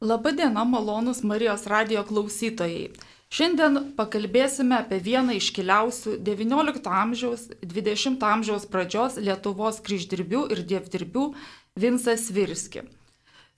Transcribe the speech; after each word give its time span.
Labadiena, 0.00 0.64
malonus 0.64 1.24
Marijos 1.26 1.64
radio 1.66 2.04
klausytojai. 2.06 2.92
Šiandien 3.34 3.80
pakalbėsime 3.98 4.76
apie 4.76 5.00
vieną 5.02 5.34
iškiliausių 5.40 6.14
XIX 6.22 6.86
amžiaus, 7.00 7.48
XX 7.66 8.22
amžiaus 8.22 8.68
pradžios 8.70 9.18
Lietuvos 9.18 9.82
kryždirbių 9.82 10.44
ir 10.54 10.62
dievdirbių 10.70 11.26
Vinsas 11.74 12.28
Virski. 12.30 12.86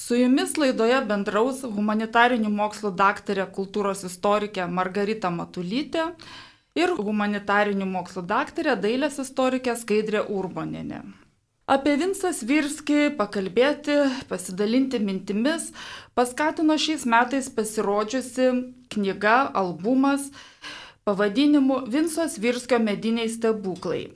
Su 0.01 0.17
jumis 0.17 0.57
laidoje 0.57 1.05
bendraus 1.13 1.61
humanitarinių 1.61 2.49
mokslų 2.57 2.97
daktarė 2.97 3.45
kultūros 3.53 4.09
istorikė 4.09 4.65
Margarita 4.65 5.29
Matulytė 5.29 6.09
ir 6.73 6.97
humanitarinių 6.97 7.85
mokslų 7.99 8.25
daktarė 8.33 8.81
dailės 8.81 9.21
istorikė 9.29 9.77
Skaidrė 9.77 10.25
Urboninė. 10.25 11.05
Apie 11.71 11.93
Vinsą 11.95 12.33
Svirskį 12.35 13.13
pakalbėti, 13.15 13.95
pasidalinti 14.27 14.99
mintimis 14.99 15.69
paskatino 16.19 16.75
šiais 16.75 17.05
metais 17.07 17.47
pasirodžiusi 17.55 18.47
knyga, 18.91 19.37
albumas 19.55 20.25
pavadinimu 21.07 21.85
Vinso 21.93 22.25
Svirskio 22.27 22.81
mediniai 22.83 23.31
stebuklai. 23.31 24.09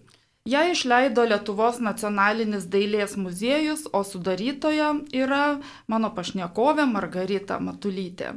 Ja 0.51 0.65
išleido 0.67 1.23
Lietuvos 1.31 1.79
nacionalinis 1.79 2.67
dailės 2.73 3.15
muziejus, 3.15 3.85
o 3.95 4.03
sudarytoja 4.03 4.89
yra 5.15 5.45
mano 5.87 6.11
pašnekovė 6.17 6.89
Margarita 6.91 7.61
Matulytė. 7.63 8.33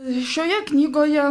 Šioje 0.00 0.62
knygoje 0.70 1.26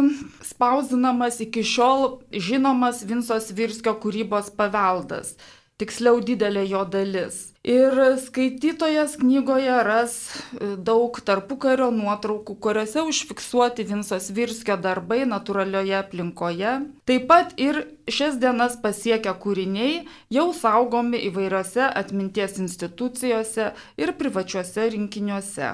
spausdinamas 0.46 1.40
iki 1.42 1.66
šiol 1.66 2.06
žinomas 2.30 3.02
Vinso 3.02 3.40
Svirskio 3.42 3.96
kūrybos 3.98 4.54
paveldas 4.54 5.34
tiksliau 5.80 6.20
didelė 6.20 6.66
jo 6.68 6.84
dalis. 6.88 7.52
Ir 7.62 7.94
skaitytojas 8.18 9.14
knygoje 9.20 9.74
ras 9.86 10.14
e, 10.26 10.72
daug 10.82 11.20
tarpukario 11.22 11.92
nuotraukų, 11.94 12.56
kuriuose 12.58 13.04
užfiksuoti 13.06 13.86
Vinsos 13.86 14.32
Virskio 14.34 14.74
darbai 14.82 15.20
natūralioje 15.30 15.94
aplinkoje. 16.00 16.72
Taip 17.06 17.28
pat 17.30 17.54
ir 17.62 17.84
šias 18.10 18.40
dienas 18.42 18.74
pasiekę 18.82 19.36
kūriniai 19.44 20.02
jau 20.34 20.48
saugomi 20.58 21.22
įvairiose 21.30 21.86
atminties 21.86 22.58
institucijose 22.66 23.70
ir 24.02 24.14
privačiuose 24.18 24.90
rinkiniuose. 24.96 25.72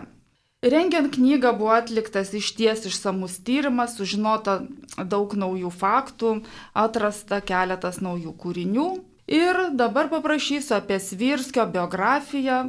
Rengiant 0.58 1.12
knygą 1.14 1.52
buvo 1.54 1.70
atliktas 1.70 2.32
išties 2.34 2.80
išsamus 2.90 3.36
tyrimas, 3.46 3.92
sužinota 3.94 4.56
daug 5.06 5.36
naujų 5.38 5.70
faktų, 5.70 6.32
atrasta 6.74 7.38
keletas 7.40 8.00
naujų 8.02 8.32
kūrinių. 8.42 8.88
Ir 9.28 9.56
dabar 9.76 10.08
paprašysiu 10.08 10.78
apie 10.78 10.96
Svirskio 11.04 11.66
biografiją, 11.68 12.62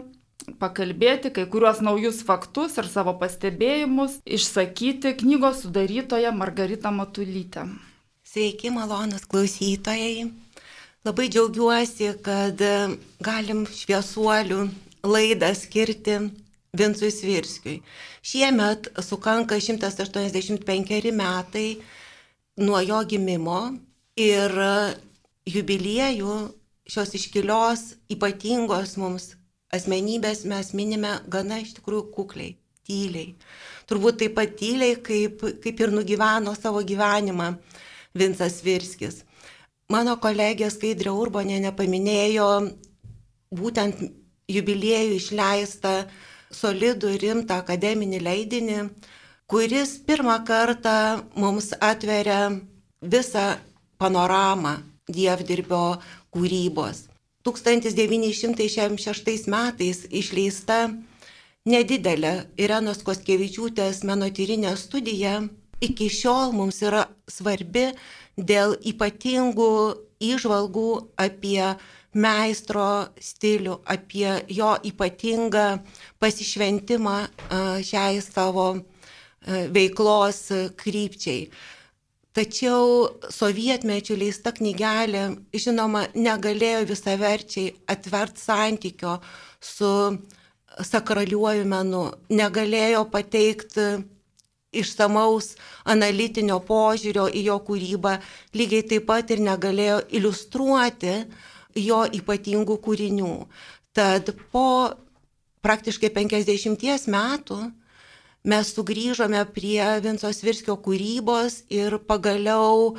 pakalbėti 0.59 1.31
kai 1.31 1.45
kuriuos 1.47 1.79
naujus 1.79 2.19
faktus 2.27 2.75
ir 2.81 2.89
savo 2.91 3.13
pastebėjimus, 3.21 4.17
išsakyti 4.27 5.13
knygos 5.21 5.63
sudarytoje 5.63 6.33
Margarita 6.35 6.91
Matulytė. 6.91 7.63
Sveiki, 8.27 8.73
malonus 8.75 9.23
klausytojai. 9.31 10.27
Labai 11.07 11.29
džiaugiuosi, 11.31 12.11
kad 12.27 12.59
galim 13.23 13.63
šviesuolių 13.63 14.61
laidą 15.07 15.55
skirti 15.55 16.19
Vincui 16.75 17.07
Svirskiui. 17.07 17.79
Šiemet 18.19 18.91
sukanka 18.99 19.55
185 19.63 21.15
metai 21.15 21.69
nuo 22.59 22.83
jo 22.83 22.99
gimimo 23.07 23.61
ir 24.19 24.59
jubiliejų 25.49 26.37
šios 26.89 27.13
iškilios, 27.17 27.83
ypatingos 28.11 28.95
mums 29.01 29.33
asmenybės 29.73 30.45
mes 30.49 30.73
minime 30.73 31.19
gana 31.29 31.59
iš 31.61 31.75
tikrųjų 31.77 32.09
kukliai, 32.15 32.55
tyliai. 32.87 33.35
Turbūt 33.89 34.21
taip 34.23 34.35
pat 34.37 34.55
tyliai, 34.57 34.97
kaip, 35.05 35.43
kaip 35.63 35.83
ir 35.83 35.93
nugyveno 35.93 36.55
savo 36.57 36.81
gyvenimą 36.85 37.53
Vinsas 38.17 38.59
Virskis. 38.65 39.23
Mano 39.89 40.15
kolegė 40.21 40.69
Skaidrė 40.69 41.13
Urbonė 41.13 41.59
nepaminėjo 41.63 42.49
būtent 43.57 44.01
jubiliejų 44.49 45.15
išleistą 45.17 45.93
solidų 46.53 47.15
rimtą 47.21 47.61
akademinį 47.61 48.19
leidinį, 48.25 48.79
kuris 49.49 49.97
pirmą 50.05 50.39
kartą 50.45 51.23
mums 51.37 51.71
atveria 51.77 52.49
visą 53.01 53.51
panoramą 54.01 54.77
dievdirbio 55.09 55.99
kūrybos. 56.33 57.07
1966 57.47 59.47
metais 59.49 60.05
išleista 60.09 60.89
nedidelė 61.69 62.33
Irenos 62.59 63.03
Koskevičiūtės 63.07 64.03
menotyrinė 64.07 64.75
studija 64.77 65.39
iki 65.81 66.09
šiol 66.11 66.51
mums 66.55 66.81
yra 66.83 67.05
svarbi 67.31 67.89
dėl 68.35 68.75
ypatingų 68.91 69.71
įžvalgų 70.19 70.89
apie 71.19 71.63
meistro 72.13 73.09
stilių, 73.21 73.79
apie 73.85 74.29
jo 74.51 74.73
ypatingą 74.89 75.79
pasišventimą 76.19 77.17
šiai 77.85 78.21
savo 78.25 78.71
veiklos 79.45 80.41
krypčiai. 80.79 81.49
Tačiau 82.39 83.09
sovietmečių 83.35 84.15
leista 84.15 84.53
knygelė, 84.55 85.25
žinoma, 85.51 86.05
negalėjo 86.15 86.85
visaverčiai 86.87 87.73
atvert 87.91 88.39
santykio 88.39 89.17
su 89.59 89.89
sakraliuoju 90.87 91.65
menu, 91.67 92.05
negalėjo 92.31 93.01
pateikti 93.11 93.89
išsamaus 94.71 95.57
analitinio 95.89 96.61
požiūrio 96.63 97.25
į 97.27 97.43
jo 97.49 97.57
kūrybą, 97.67 98.15
lygiai 98.55 98.87
taip 98.93 99.09
pat 99.09 99.35
ir 99.35 99.43
negalėjo 99.43 99.99
iliustruoti 100.21 101.15
jo 101.89 102.03
ypatingų 102.21 102.79
kūrinių. 102.87 103.33
Tad 103.99 104.31
po 104.53 104.67
praktiškai 105.65 106.13
50 106.15 107.11
metų 107.11 107.59
mes 108.43 108.71
sugrįžome 108.75 109.41
prie 109.53 109.83
Vinco 110.03 110.31
Svirskio 110.33 110.77
kūrybos 110.79 111.63
ir 111.73 111.97
pagaliau 112.07 112.95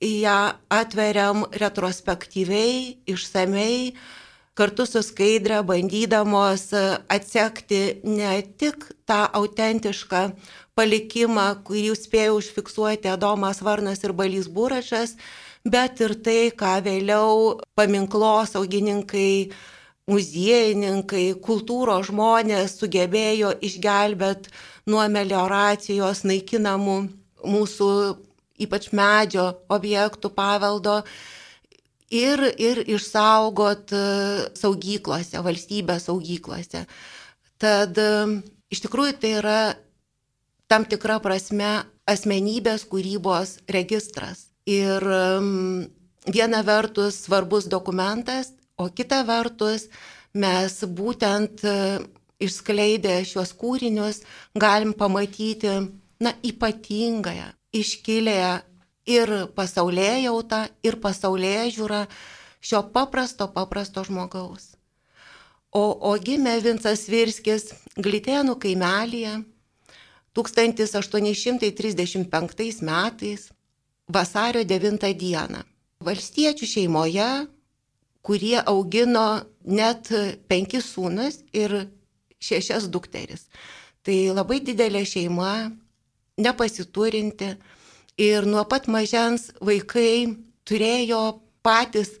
ją 0.00 0.38
atveriam 0.72 1.44
retrospektyviai, 1.52 2.96
išsamei, 3.04 3.92
kartu 4.56 4.86
su 4.88 5.02
skaidrė, 5.04 5.60
bandydamos 5.64 6.70
atsekti 7.08 8.00
ne 8.04 8.32
tik 8.60 8.88
tą 9.08 9.26
autentišką 9.36 10.22
palikimą, 10.76 11.46
kurį 11.66 11.92
spėjo 11.98 12.38
užfiksuoti 12.40 13.12
Adomas 13.12 13.60
Varnas 13.60 14.00
ir 14.04 14.16
Balys 14.16 14.48
Burašas, 14.48 15.16
bet 15.64 16.00
ir 16.00 16.16
tai, 16.24 16.40
ką 16.56 16.78
vėliau 16.86 17.60
paminklos 17.76 18.56
augininkai 18.56 19.50
muziejininkai, 20.10 21.26
kultūros 21.44 22.08
žmonės 22.10 22.78
sugebėjo 22.80 23.54
išgelbėti 23.64 24.52
nuo 24.90 25.04
melioracijos 25.12 26.24
naikinamų 26.26 26.96
mūsų 27.46 27.90
ypač 28.60 28.90
medžio 28.96 29.46
objektų 29.72 30.30
paveldo 30.36 31.00
ir, 32.12 32.42
ir 32.60 32.82
išsaugot 32.84 33.94
e, 33.94 34.02
saugyklose, 34.58 35.40
valstybės 35.44 36.08
saugyklose. 36.10 36.84
Tad 37.60 38.00
e, 38.00 38.10
iš 38.72 38.84
tikrųjų 38.84 39.16
tai 39.22 39.32
yra 39.40 39.60
tam 40.70 40.86
tikra 40.86 41.18
prasme 41.22 41.80
asmenybės 42.10 42.84
kūrybos 42.90 43.58
registras. 43.70 44.48
Ir 44.70 45.02
viena 46.30 46.60
vertus 46.62 47.16
svarbus 47.24 47.66
dokumentas, 47.70 48.52
O 48.80 48.88
kita 48.88 49.20
vertus, 49.28 49.90
mes 50.32 50.78
būtent 50.96 51.60
e, 51.68 51.76
išskleidę 52.40 53.18
šios 53.28 53.52
kūrinius 53.60 54.22
galim 54.56 54.96
pamatyti, 54.96 55.68
na, 56.20 56.34
ypatingąją, 56.44 57.46
iškilėją 57.76 58.60
ir 59.10 59.32
pasaulėje 59.56 60.22
jautą, 60.24 60.68
ir 60.86 60.94
pasaulėje 61.02 61.70
žiūrą 61.76 62.00
šio 62.64 62.80
paprasto, 62.94 63.44
paprasto 63.52 64.04
žmogaus. 64.06 64.64
O, 65.70 66.10
o 66.10 66.12
gimė 66.18 66.60
Vincas 66.64 67.08
Virskis 67.08 67.64
Glitėnų 68.00 68.54
kaimelėje 68.64 69.44
1835 70.34 72.82
metais 72.82 73.50
vasario 74.08 74.64
9 74.64 75.14
dieną. 75.20 75.62
Valstiečių 76.00 76.66
šeimoje 76.66 77.46
kurie 78.22 78.58
augino 78.66 79.42
net 79.64 80.10
penkis 80.48 80.90
sūnus 80.94 81.40
ir 81.56 81.86
šešias 82.40 82.88
dukteris. 82.92 83.46
Tai 84.04 84.16
labai 84.32 84.60
didelė 84.64 85.04
šeima, 85.04 85.70
nepasiturinti 86.40 87.54
ir 88.20 88.46
nuo 88.48 88.64
pat 88.68 88.88
mažens 88.88 89.50
vaikai 89.60 90.36
turėjo 90.68 91.40
patys 91.64 92.14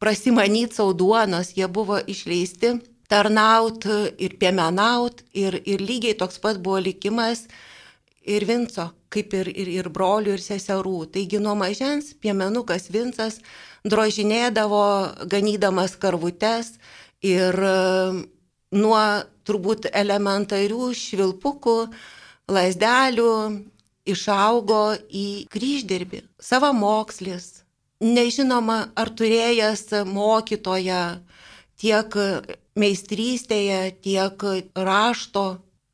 prasimanyti 0.00 0.76
savo 0.76 0.92
duonos, 0.92 1.54
jie 1.56 1.68
buvo 1.68 1.96
išleisti 2.00 2.74
tarnaut 3.08 3.86
ir 4.18 4.36
piemenaut 4.40 5.22
ir, 5.32 5.60
ir 5.64 5.80
lygiai 5.80 6.16
toks 6.18 6.40
pat 6.42 6.60
buvo 6.60 6.80
likimas 6.82 7.46
ir 8.24 8.46
Vinco, 8.48 8.88
kaip 9.12 9.34
ir, 9.36 9.50
ir, 9.52 9.68
ir 9.68 9.88
brolių 9.92 10.34
ir 10.36 10.42
seserų. 10.42 11.04
Taigi 11.12 11.40
nuo 11.40 11.54
mažens 11.58 12.14
piemenukas 12.20 12.88
Vincas 12.92 13.40
drožinėdavo 13.84 14.84
ganydamas 15.28 15.94
karvutes 16.00 16.74
ir 17.24 17.56
nuo 18.74 19.02
turbūt 19.44 19.90
elementarių 19.92 20.88
švilpukų, 20.96 21.76
lasdelių 22.48 23.34
išaugo 24.08 24.96
į 25.08 25.26
kryždirbį, 25.52 26.24
savamokslis. 26.40 27.64
Nežinoma, 28.04 28.90
ar 28.98 29.12
turėjęs 29.16 29.86
mokytoją 30.08 31.04
tiek 31.80 32.16
meistrystėje, 32.76 33.94
tiek 34.04 34.44
rašto, 34.74 35.44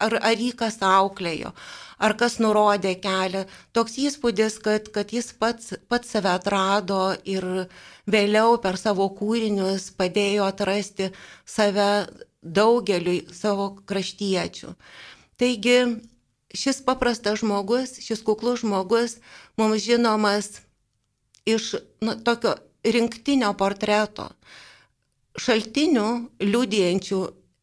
ar, 0.00 0.16
ar 0.18 0.34
jį 0.40 0.54
kas 0.58 0.80
auklėjo, 0.82 1.52
ar 2.00 2.16
kas 2.20 2.38
nurodė 2.40 2.94
kelią. 3.02 3.44
Toks 3.76 3.98
įspūdis, 4.00 4.58
kad, 4.64 4.88
kad 4.94 5.12
jis 5.12 5.30
pats, 5.36 5.74
pats 5.92 6.14
save 6.14 6.32
atrado 6.32 7.00
ir 7.28 7.46
vėliau 8.10 8.56
per 8.62 8.80
savo 8.80 9.10
kūrinius 9.18 9.90
padėjo 9.98 10.48
atrasti 10.48 11.10
save 11.44 11.90
daugeliui 12.40 13.26
savo 13.36 13.74
kraštiečių. 13.86 14.72
Taigi 15.40 15.76
šis 16.56 16.80
paprastas 16.86 17.40
žmogus, 17.44 17.98
šis 18.02 18.24
kuklus 18.26 18.64
žmogus 18.64 19.18
mums 19.60 19.84
žinomas 19.84 20.60
iš 21.48 21.74
nu, 22.04 22.16
tokio 22.24 22.56
rinktinio 22.84 23.52
portreto, 23.60 24.30
šaltinių 25.40 26.08
liudijančių 26.42 27.20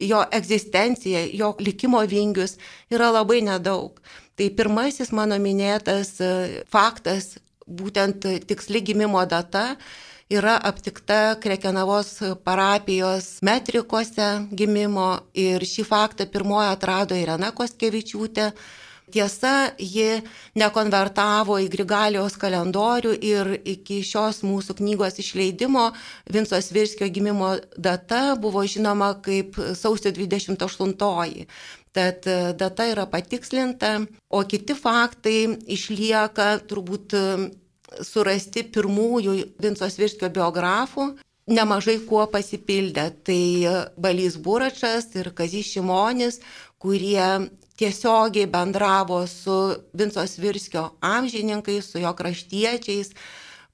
jo 0.07 0.21
egzistenciją, 0.31 1.25
jo 1.33 1.55
likimo 1.59 2.01
vingius 2.05 2.57
yra 2.93 3.09
labai 3.11 3.41
nedaug. 3.41 3.97
Tai 4.37 4.51
pirmasis 4.53 5.09
mano 5.17 5.37
minėtas 5.41 6.11
e, 6.21 6.31
faktas, 6.69 7.37
būtent 7.67 8.27
tiksli 8.47 8.83
gimimo 8.85 9.23
data, 9.25 9.75
yra 10.29 10.57
aptikta 10.69 11.37
Krekenavos 11.41 12.19
parapijos 12.45 13.39
metrikose 13.41 14.27
gimimo 14.51 15.07
ir 15.33 15.65
šį 15.65 15.87
faktą 15.87 16.27
pirmoji 16.31 16.69
atrado 16.75 17.17
Irena 17.17 17.49
Koskevičiūtė 17.55 18.51
Tiesa, 19.07 19.71
ji 19.79 20.19
nekonvertavo 20.59 21.55
į 21.63 21.69
Grigalijos 21.71 22.33
kalendorių 22.41 23.13
ir 23.23 23.53
iki 23.63 24.01
šios 24.03 24.41
mūsų 24.43 24.75
knygos 24.81 25.21
išleidimo 25.23 25.85
Vinsos 26.27 26.67
Virskio 26.75 27.07
gimimo 27.07 27.53
data 27.79 28.35
buvo 28.35 28.65
žinoma 28.67 29.13
kaip 29.23 29.55
sausio 29.79 30.11
28. 30.11 31.47
Tad 31.95 32.27
e, 32.27 32.53
data 32.57 32.87
yra 32.89 33.07
patikslinta, 33.09 33.93
o 34.29 34.43
kiti 34.43 34.75
faktai 34.77 35.39
išlieka 35.77 36.49
turbūt 36.69 37.15
e, 37.17 37.23
surasti 38.03 38.65
pirmųjų 38.73 39.37
Vinsos 39.63 39.95
Virskio 39.99 40.29
biografų, 40.33 41.13
nemažai 41.47 41.97
kuo 42.07 42.25
pasipildė. 42.31 43.07
Tai 43.23 43.41
Balys 43.97 44.35
Buračas 44.37 45.13
ir 45.15 45.31
Kazys 45.35 45.71
Šimonis, 45.71 46.41
kurie 46.77 47.49
tiesiogiai 47.77 48.49
bendravo 48.49 49.27
su 49.27 49.75
Vincos 49.93 50.37
Virskio 50.37 50.89
amžininkais, 51.01 51.91
su 51.91 52.01
jo 52.01 52.13
kraštiečiais, 52.13 53.13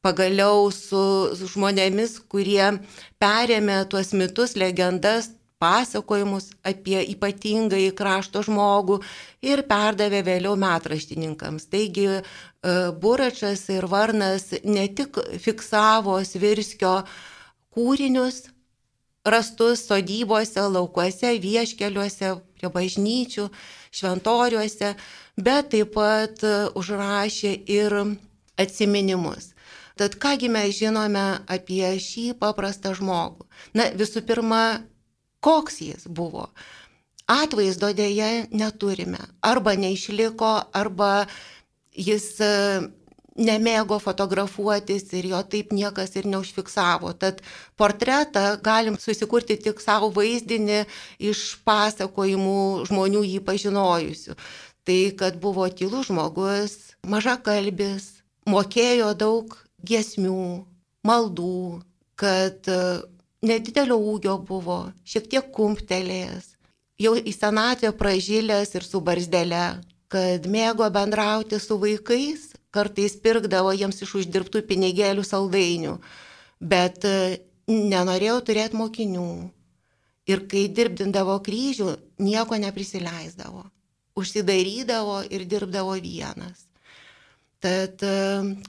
pagaliau 0.04 0.68
su, 0.75 1.04
su 1.38 1.48
žmonėmis, 1.56 2.18
kurie 2.27 2.65
perėmė 3.24 3.83
tuos 3.89 4.12
mitus, 4.13 4.57
legendas, 4.60 5.31
pasakojimus 5.63 6.51
apie 6.68 7.00
ypatingai 7.13 7.86
krašto 7.95 8.44
žmogų 8.44 9.00
ir 9.45 9.63
perdavė 9.69 10.24
vėliau 10.27 10.57
metraštininkams. 10.60 11.69
Taigi 11.71 12.07
e, 12.12 12.24
Buračas 13.04 13.63
ir 13.71 13.88
Varnas 13.92 14.51
ne 14.63 14.88
tik 14.92 15.21
fiksavo 15.44 16.19
Svirskio 16.27 16.98
kūrinius, 17.74 18.50
rastus 19.24 19.86
sodybose, 19.88 20.60
laukuose, 20.68 21.31
vieškeliuose, 21.39 22.36
prie 22.60 22.71
bažnyčių, 22.71 23.48
šventoriuose, 23.94 24.94
bet 25.39 25.71
taip 25.71 25.95
pat 25.95 26.44
e, 26.44 26.54
užrašė 26.75 27.56
ir 27.71 27.98
atsiminimus. 28.60 29.54
Tad 29.95 30.15
kągi 30.18 30.50
mes 30.50 30.74
žinome 30.74 31.24
apie 31.45 31.86
šį 32.01 32.33
paprastą 32.42 32.95
žmogų? 32.98 33.45
Na, 33.77 33.92
visų 33.94 34.24
pirma, 34.25 34.81
koks 35.44 35.81
jis 35.84 36.07
buvo. 36.07 36.48
Atvaizdo 37.30 37.94
dėja 37.95 38.48
neturime. 38.51 39.22
Arba 39.44 39.78
neišliko, 39.80 40.51
arba 40.75 41.25
jis 41.95 42.25
e, 42.44 42.50
nemėgo 43.40 43.98
fotografuotis 44.04 45.07
ir 45.18 45.30
jo 45.31 45.40
taip 45.48 45.72
niekas 45.74 46.18
ir 46.19 46.28
neužfiksavo. 46.30 47.13
Tad 47.18 47.42
portretą 47.80 48.57
galim 48.63 49.00
susikurti 49.00 49.57
tik 49.62 49.80
savo 49.81 50.12
vaizdinį 50.13 50.84
iš 51.31 51.46
pasakojimų 51.66 52.89
žmonių 52.89 53.24
jį 53.30 53.39
pažinojusių. 53.48 54.38
Tai, 54.84 55.00
kad 55.16 55.39
buvo 55.39 55.69
tylus 55.72 56.10
žmogus, 56.12 56.75
maža 57.07 57.38
kalbis, 57.39 58.19
mokėjo 58.44 59.13
daug 59.16 59.56
giesmių, 59.88 60.66
maldų, 61.07 61.80
kad 62.19 62.68
e, 62.68 62.80
nedidelio 63.44 64.00
ūgio 64.00 64.38
buvo, 64.48 64.80
šiek 65.07 65.30
tiek 65.31 65.51
kumptelėjęs, 65.56 66.54
jau 67.04 67.13
į 67.18 67.34
senatvę 67.36 67.92
pražylęs 68.00 68.74
ir 68.78 68.88
su 68.88 69.01
barzdele, 69.04 69.66
kad 70.13 70.45
mėgo 70.50 70.88
bendrauti 70.94 71.60
su 71.60 71.78
vaikais 71.81 72.54
kartais 72.74 73.16
pirkdavo 73.22 73.74
jiems 73.78 74.01
iš 74.01 74.16
uždirbtų 74.22 74.63
pinigėlių 74.69 75.25
saldainių, 75.28 75.98
bet 76.74 77.06
e, 77.06 77.44
nenorėjau 77.69 78.40
turėti 78.48 78.80
mokinių. 78.80 79.28
Ir 80.31 80.46
kai 80.50 80.63
dirbdindavo 80.72 81.36
kryžių, 81.44 81.89
nieko 82.24 82.57
neprisileisdavo. 82.63 83.66
Užsidarydavo 84.18 85.19
ir 85.36 85.44
dirbdavo 85.51 85.98
vienas. 86.01 86.63
Tad, 87.63 88.01
e, 88.01 88.16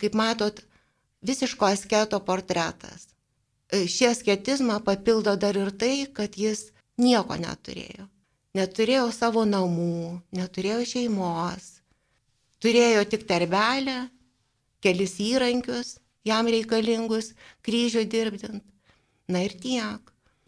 kaip 0.03 0.19
matot, 0.19 0.61
visiško 1.25 1.70
asketo 1.70 2.20
portretas. 2.27 3.13
Šį 3.75 4.11
asketizmą 4.12 4.79
papildo 4.87 5.35
dar 5.41 5.56
ir 5.59 5.73
tai, 5.75 6.06
kad 6.15 6.37
jis 6.38 6.69
nieko 7.00 7.35
neturėjo. 7.41 8.06
Neturėjo 8.55 9.09
savo 9.11 9.43
namų, 9.49 10.21
neturėjo 10.38 10.85
šeimos, 10.87 11.81
turėjo 12.62 13.03
tik 13.10 13.27
terbelę, 13.27 14.05
kelis 14.84 15.17
įrankius 15.19 15.96
jam 16.29 16.46
reikalingus 16.46 17.32
kryžių 17.67 18.05
dirbdint. 18.10 18.63
Na 19.29 19.44
ir 19.44 19.53
tiek. 19.60 20.01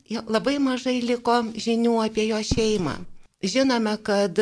Jo, 0.07 0.23
labai 0.31 0.59
mažai 0.62 1.00
liko 1.03 1.43
žinių 1.57 2.05
apie 2.05 2.29
jo 2.29 2.39
šeimą. 2.45 2.95
Žinome, 3.43 3.97
kad 4.07 4.39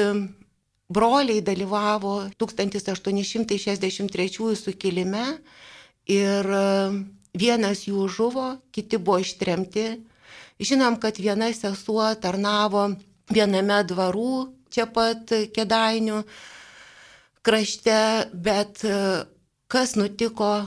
broliai 0.93 1.41
dalyvavo 1.41 2.29
1863 2.39 4.57
sukilime 4.61 5.39
ir 6.07 6.47
vienas 7.35 7.85
jų 7.89 8.07
žuvo, 8.09 8.49
kiti 8.73 8.99
buvo 8.99 9.21
ištremti. 9.23 9.89
Žinom, 10.63 11.01
kad 11.03 11.19
viena 11.19 11.51
sesuo 11.53 12.07
tarnavo 12.23 12.93
viename 13.31 13.81
dvarų 13.89 14.31
čia 14.75 14.87
pat 14.91 15.33
kedainių 15.55 16.23
krašte, 17.45 18.31
bet 18.33 18.85
e, 18.87 18.97
kas 19.71 19.95
nutiko 19.99 20.65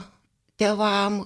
tėvam, 0.60 1.24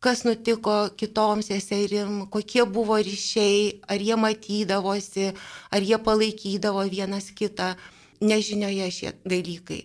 kas 0.00 0.24
nutiko 0.24 0.90
kitoms 0.96 1.50
seserim, 1.52 2.26
kokie 2.32 2.64
buvo 2.64 2.98
ryšiai, 2.98 3.80
ar 3.88 4.00
jie 4.00 4.16
matydavosi, 4.16 5.30
ar 5.70 5.84
jie 5.84 6.00
palaikydavo 6.00 6.84
vienas 6.92 7.30
kitą, 7.36 7.74
nežinioje 8.20 8.90
šie 8.96 9.14
dalykai. 9.24 9.84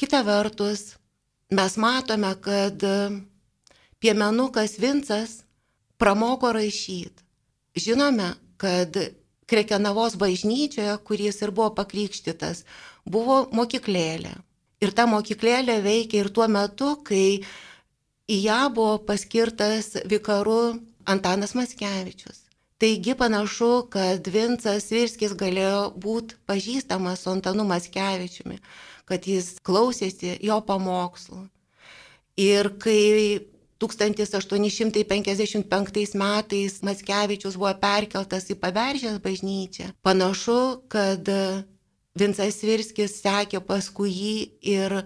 Kita 0.00 0.22
vertus, 0.26 0.94
mes 1.52 1.76
matome, 1.80 2.32
kad 2.44 2.80
piemenukas 4.02 4.78
Vincas 4.82 5.42
pramoko 5.96 6.52
rašyti. 6.52 7.22
Žinome, 7.78 8.34
kad 8.56 8.96
Krekenavos 9.46 10.16
bažnyčioje, 10.16 10.96
kuris 11.06 11.42
ir 11.42 11.50
buvo 11.54 11.70
pakrikštytas, 11.76 12.64
buvo 13.04 13.42
mokyklėlė. 13.54 14.32
Ir 14.82 14.94
ta 14.96 15.06
mokyklėlė 15.06 15.78
veikia 15.84 16.22
ir 16.24 16.30
tuo 16.34 16.48
metu, 16.50 16.96
kai 17.06 17.42
į 18.26 18.38
ją 18.46 18.62
buvo 18.74 18.96
paskirtas 19.06 19.92
vikaru 20.10 20.78
Antanas 21.06 21.54
Maskevičius. 21.58 22.40
Taigi 22.82 23.14
panašu, 23.14 23.86
kad 23.94 24.26
Vincas 24.26 24.88
Virskis 24.90 25.36
galėjo 25.38 25.92
būti 26.02 26.38
pažįstamas 26.50 27.22
su 27.22 27.30
Antanu 27.30 27.62
Maskevičiumi, 27.68 28.58
kad 29.06 29.28
jis 29.28 29.54
klausėsi 29.62 30.38
jo 30.42 30.58
pamokslų. 30.66 31.44
Ir 32.42 32.72
kai 32.82 33.51
1855 33.82 36.14
metais 36.22 36.72
Matskevičius 36.86 37.58
buvo 37.58 37.74
perkeltas 37.82 38.46
į 38.52 38.54
Paveržės 38.62 39.16
bažnyčią. 39.24 39.86
Panašu, 40.06 40.60
kad 40.92 41.22
Vincas 42.18 42.60
Virskis 42.62 43.20
sekė 43.22 43.62
paskui 43.64 44.12
jį 44.12 44.36
ir 44.74 44.98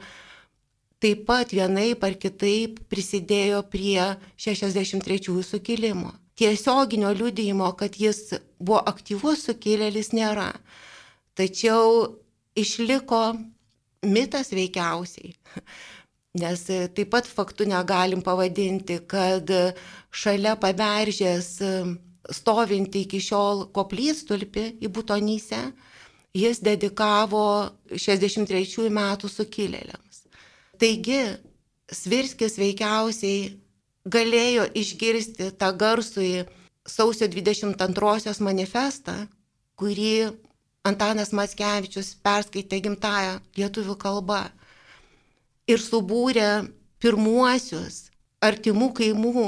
taip 1.03 1.25
pat 1.29 1.53
vienaip 1.55 2.05
ar 2.05 2.17
kitaip 2.19 2.81
prisidėjo 2.91 3.63
prie 3.71 4.17
63 4.37 5.43
sukilimo. 5.47 6.13
Tiesioginio 6.37 7.15
liudijimo, 7.17 7.71
kad 7.81 7.97
jis 7.97 8.35
buvo 8.59 8.83
aktyvus 8.85 9.47
sukilėlis 9.47 10.13
nėra. 10.13 10.51
Tačiau 11.37 12.19
išliko 12.57 13.37
mitas 14.05 14.53
veikiausiai 14.53 15.33
Nes 16.37 16.67
e, 16.69 16.87
taip 16.93 17.13
pat 17.15 17.29
faktų 17.31 17.69
negalim 17.71 18.23
pavadinti, 18.25 18.99
kad 19.09 19.51
e, 19.51 19.73
šalia 20.11 20.57
paberžės 20.61 21.51
e, 21.65 21.73
stovinti 22.35 23.05
iki 23.07 23.21
šiol 23.23 23.69
koplytstulpį 23.77 24.67
į 24.83 24.91
Butonysę, 24.93 25.63
jis 26.37 26.61
dedikavo 26.61 27.47
63 27.93 28.91
metų 28.93 29.31
sukilėliams. 29.33 30.25
Taigi, 30.77 31.23
Svirskis 31.87 32.59
veikiausiai 32.59 33.55
galėjo 34.11 34.67
išgirsti 34.77 35.53
tą 35.57 35.71
garsųjį 35.79 36.43
sausio 36.87 37.29
22 37.31 38.35
manifestą, 38.43 39.15
kurį 39.79 40.33
Antanas 40.87 41.33
Matskevičius 41.35 42.13
perskaitė 42.23 42.83
gimtają 42.85 43.39
lietuvių 43.57 43.97
kalbą 44.03 44.43
ir 45.67 45.83
subūrė 45.83 46.69
pirmuosius 47.03 48.07
artimų 48.43 48.93
kaimų 48.97 49.47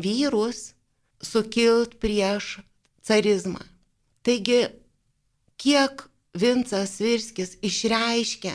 vyrus 0.00 0.72
sukilt 1.22 1.98
prieš 2.02 2.58
carizmą. 3.04 3.60
Taigi, 4.22 4.66
kiek 5.58 6.06
Vincas 6.34 6.96
Virskis 7.02 7.56
išreiškė 7.62 8.54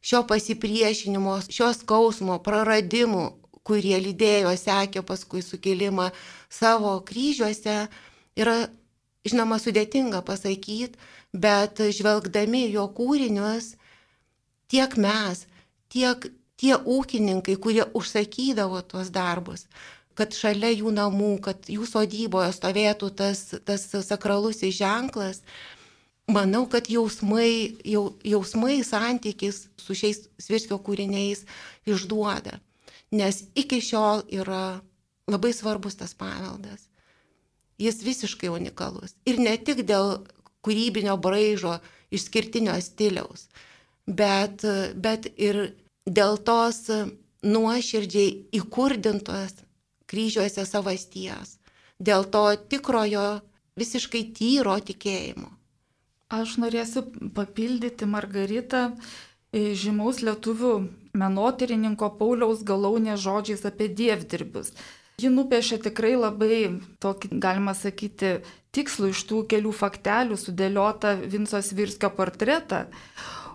šio 0.00 0.22
pasipriešinimo, 0.30 1.40
šios 1.50 1.82
skausmo, 1.82 2.38
praradimų, 2.42 3.26
kurie 3.66 3.98
lydėjo, 4.00 4.54
sekė 4.56 5.02
paskui 5.04 5.42
sukilimą 5.44 6.08
savo 6.48 6.94
kryžiuose, 7.04 7.88
yra, 8.38 8.56
žinoma, 9.28 9.58
sudėtinga 9.60 10.22
pasakyti, 10.24 10.96
bet 11.34 11.82
žvelgdami 11.92 12.64
jo 12.72 12.86
kūrinius, 12.96 13.74
tiek 14.72 14.96
mes, 14.96 15.44
tiek 15.92 16.28
tie 16.58 16.74
ūkininkai, 16.76 17.56
kurie 17.62 17.84
užsakydavo 17.96 18.82
tuos 18.90 19.12
darbus, 19.14 19.66
kad 20.18 20.34
šalia 20.34 20.72
jų 20.74 20.92
namų, 20.94 21.32
kad 21.44 21.68
jų 21.70 21.86
sodyboje 21.86 22.50
stovėtų 22.56 23.10
tas, 23.14 23.44
tas 23.64 23.86
sakralusis 24.08 24.74
ženklas, 24.80 25.44
manau, 26.28 26.64
kad 26.70 26.90
jausmai, 26.90 27.78
jau, 27.86 28.10
jausmai 28.26 28.80
santykis 28.84 29.68
su 29.78 29.96
šiais 29.96 30.26
Svirskio 30.42 30.80
kūriniais 30.82 31.46
išduoda. 31.88 32.58
Nes 33.14 33.44
iki 33.56 33.78
šiol 33.80 34.26
yra 34.34 34.80
labai 35.30 35.54
svarbus 35.56 35.96
tas 35.96 36.12
paveldas. 36.18 36.88
Jis 37.78 38.02
visiškai 38.02 38.50
unikalus. 38.50 39.14
Ir 39.28 39.38
ne 39.38 39.54
tik 39.56 39.84
dėl 39.86 40.18
kūrybinio 40.66 41.14
braižo, 41.22 41.78
išskirtinio 42.10 42.74
stiliaus, 42.82 43.46
bet, 44.08 44.64
bet 44.96 45.28
ir 45.36 45.60
dėl 46.08 46.40
tos 46.40 46.88
nuoširdžiai 47.44 48.32
įkurdintos 48.58 49.60
kryžiuose 50.08 50.64
savasties, 50.66 51.58
dėl 52.00 52.24
to 52.32 52.44
tikrojo 52.72 53.40
visiškai 53.78 54.24
tyro 54.34 54.78
tikėjimo. 54.80 55.52
Aš 56.28 56.58
norėsiu 56.60 57.06
papildyti 57.36 58.04
Margaritą 58.08 58.90
e, 58.92 59.72
žymaus 59.72 60.20
lietuvių 60.20 60.72
menotyrininko 61.16 62.10
Pauliaus 62.18 62.64
Galaunės 62.68 63.22
žodžiais 63.22 63.64
apie 63.68 63.88
dievdirbius. 63.88 64.74
Ji 65.18 65.32
nupiešė 65.34 65.80
tikrai 65.88 66.12
labai 66.14 66.58
tokį, 67.02 67.32
galima 67.42 67.72
sakyti, 67.74 68.36
tikslų 68.76 69.10
iš 69.14 69.22
tų 69.30 69.40
kelių 69.50 69.72
faktelių 69.74 70.36
sudėliotą 70.38 71.16
Vinsos 71.32 71.72
Virskio 71.74 72.12
portretą. 72.14 72.84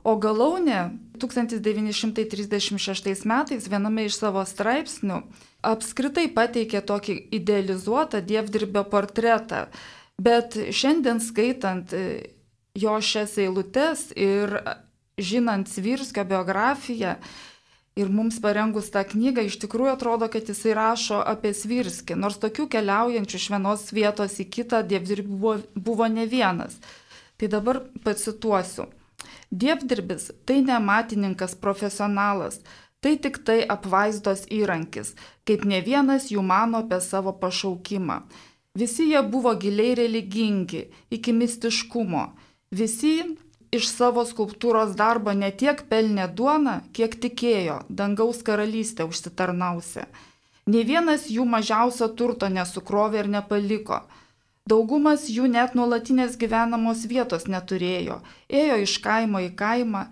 O 0.04 0.18
Galaunė 0.20 0.92
1936 1.22 3.24
metais 3.30 3.70
viename 3.72 4.10
iš 4.10 4.18
savo 4.20 4.44
straipsnių 4.44 5.22
apskritai 5.64 6.28
pateikė 6.36 6.82
tokį 6.84 7.16
idealizuotą 7.40 8.20
dievdirbio 8.20 8.84
portretą. 8.92 9.72
Bet 10.20 10.60
šiandien 10.76 11.24
skaitant 11.24 11.96
jo 12.76 12.96
šias 13.02 13.38
eilutes 13.40 14.12
ir 14.16 14.60
žinant 15.18 15.70
Svirskio 15.70 16.26
biografiją 16.28 17.16
ir 17.96 18.10
mums 18.10 18.40
parengus 18.42 18.90
tą 18.94 19.04
knygą, 19.06 19.46
iš 19.46 19.60
tikrųjų 19.62 19.94
atrodo, 19.94 20.30
kad 20.34 20.50
jisai 20.50 20.74
rašo 20.78 21.22
apie 21.22 21.54
Svirskį, 21.54 22.18
nors 22.18 22.40
tokių 22.42 22.66
keliaujančių 22.74 23.40
iš 23.40 23.48
vienos 23.54 23.86
vietos 23.94 24.40
į 24.42 24.48
kitą 24.58 24.82
dievdirbių 24.90 25.38
buvo, 25.38 25.56
buvo 25.76 26.10
ne 26.10 26.26
vienas. 26.30 26.80
Tai 27.38 27.52
dabar 27.54 27.84
pacituosiu. 28.04 28.90
Dievdirbis 29.54 30.32
tai 30.50 30.62
ne 30.66 30.80
matininkas 30.82 31.54
profesionalas, 31.64 32.58
tai 33.04 33.18
tik 33.22 33.38
tai 33.46 33.60
apvaizdos 33.76 34.48
įrankis, 34.50 35.14
kaip 35.46 35.68
ne 35.70 35.82
vienas 35.86 36.32
jų 36.34 36.42
mano 36.42 36.82
apie 36.82 36.98
savo 37.04 37.36
pašaukimą. 37.42 38.18
Visi 38.80 39.06
jie 39.12 39.22
buvo 39.34 39.54
giliai 39.62 39.94
religingi, 40.00 40.88
iki 41.14 41.36
mistiškumo. 41.38 42.24
Visi 42.74 43.14
iš 43.78 43.92
savo 43.92 44.24
skulptūros 44.26 44.96
darbo 44.98 45.34
ne 45.38 45.52
tiek 45.52 45.84
pelnė 45.92 46.26
duoną, 46.40 46.80
kiek 46.96 47.20
tikėjo, 47.26 47.84
dangaus 47.90 48.42
karalystę 48.48 49.06
užsitarnausia. 49.06 50.08
Ne 50.66 50.82
vienas 50.88 51.28
jų 51.30 51.46
mažiausio 51.46 52.08
turto 52.18 52.50
nesukrovė 52.50 53.26
ir 53.26 53.30
nepaliko. 53.38 54.02
Daugumas 54.64 55.26
jų 55.28 55.50
net 55.52 55.74
nuolatinės 55.76 56.38
gyvenamos 56.40 57.02
vietos 57.12 57.50
neturėjo, 57.52 58.22
ėjo 58.48 58.76
iš 58.86 58.94
kaimo 59.04 59.42
į 59.44 59.50
kaimą, 59.60 60.04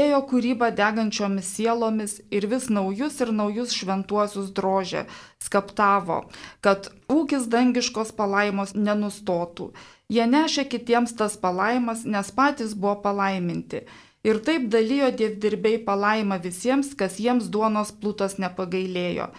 ėjo 0.00 0.20
kūryba 0.30 0.68
degančiomis 0.78 1.48
sielomis 1.56 2.12
ir 2.30 2.44
vis 2.52 2.68
naujus 2.70 3.16
ir 3.24 3.32
naujus 3.34 3.72
šventuosius 3.74 4.52
drožė, 4.54 5.00
skaptavo, 5.42 6.20
kad 6.62 6.86
ūkis 7.10 7.48
dangiškos 7.50 8.12
palaimos 8.14 8.76
nenustotų. 8.78 9.72
Jie 10.06 10.26
nešė 10.30 10.68
kitiems 10.70 11.16
tas 11.18 11.34
palaimas, 11.34 12.04
nes 12.06 12.30
patys 12.30 12.76
buvo 12.78 13.00
palaiminti. 13.08 13.80
Ir 14.22 14.38
taip 14.46 14.68
dalyjo 14.70 15.08
dievdirbiai 15.18 15.80
palaimą 15.82 16.38
visiems, 16.46 16.92
kas 16.94 17.18
jiems 17.18 17.50
duonos 17.50 17.90
plutos 17.90 18.38
nepagailėjo. 18.38 19.32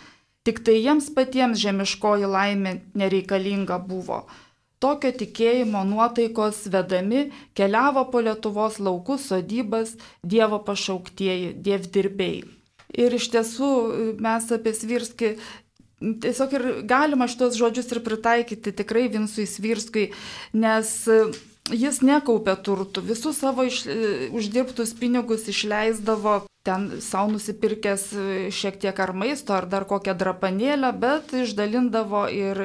Tik 0.44 0.60
tai 0.68 0.76
jiems 0.80 1.08
patiems 1.16 1.60
žemiškoji 1.64 2.28
laimė 2.36 2.76
nereikalinga 3.00 3.80
buvo. 3.88 4.26
Tokio 4.84 5.10
tikėjimo 5.20 5.82
nuotaikos 5.90 6.68
vedami 6.70 7.28
keliavo 7.58 8.04
po 8.12 8.22
Lietuvos 8.22 8.78
laukus 8.78 9.30
sodybas 9.32 9.96
Dievo 10.22 10.60
pašauktieji, 10.66 11.56
dievdirbiai. 11.66 12.44
Ir 12.98 13.16
iš 13.18 13.32
tiesų 13.34 13.72
mes 14.22 14.52
apie 14.54 14.74
Svirskį 14.78 15.32
tiesiog 15.98 16.54
ir 16.54 16.66
galima 16.88 17.28
šitos 17.30 17.58
žodžius 17.58 17.90
ir 17.96 18.04
pritaikyti 18.06 18.74
tikrai 18.82 19.08
Vinsui 19.10 19.48
Svirskui, 19.50 20.12
nes 20.54 20.94
jis 21.74 22.02
nekaupė 22.06 22.56
turtų, 22.64 23.04
visus 23.10 23.42
savo 23.42 23.66
iš, 23.68 23.84
uždirbtus 24.36 24.94
pinigus 24.98 25.48
išleisdavo 25.52 26.44
ten 26.68 26.88
savo 27.04 27.32
nusipirkęs 27.34 28.04
šiek 28.54 28.80
tiek 28.82 29.00
ar 29.00 29.14
maisto, 29.16 29.56
ar 29.56 29.68
dar 29.72 29.88
kokią 29.90 30.14
drapanėlę, 30.20 30.92
bet 31.00 31.34
išdalindavo 31.44 32.26
ir 32.34 32.64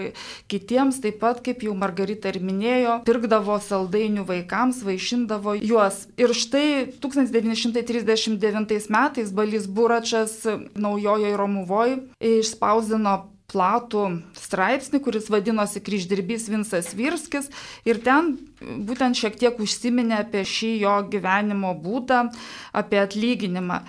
kitiems, 0.50 1.00
taip 1.04 1.20
pat, 1.22 1.42
kaip 1.46 1.62
jau 1.66 1.74
Margarita 1.78 2.32
ir 2.32 2.40
minėjo, 2.42 2.98
pirkdavo 3.06 3.58
saldainių 3.62 4.26
vaikams, 4.28 4.82
vaišindavo 4.86 5.56
juos. 5.62 6.06
Ir 6.20 6.34
štai 6.36 6.68
1939 7.02 8.90
metais 8.92 9.32
Balys 9.32 9.66
Buračas 9.66 10.40
naujojoje 10.74 11.36
Romuvoje 11.36 12.00
išspausdino 12.18 13.14
platų 13.52 14.04
straipsnį, 14.38 15.00
kuris 15.04 15.28
vadinosi 15.32 15.82
Kryždirbys 15.84 16.48
Vinsas 16.50 16.92
Virskis 16.98 17.50
ir 17.88 18.00
ten 18.04 18.34
būtent 18.60 19.18
šiek 19.18 19.36
tiek 19.40 19.60
užsiminė 19.60 20.22
apie 20.24 20.46
šį 20.48 20.72
jo 20.82 20.96
gyvenimo 21.12 21.74
būdą, 21.84 22.24
apie 22.72 23.02
atlyginimą. 23.02 23.82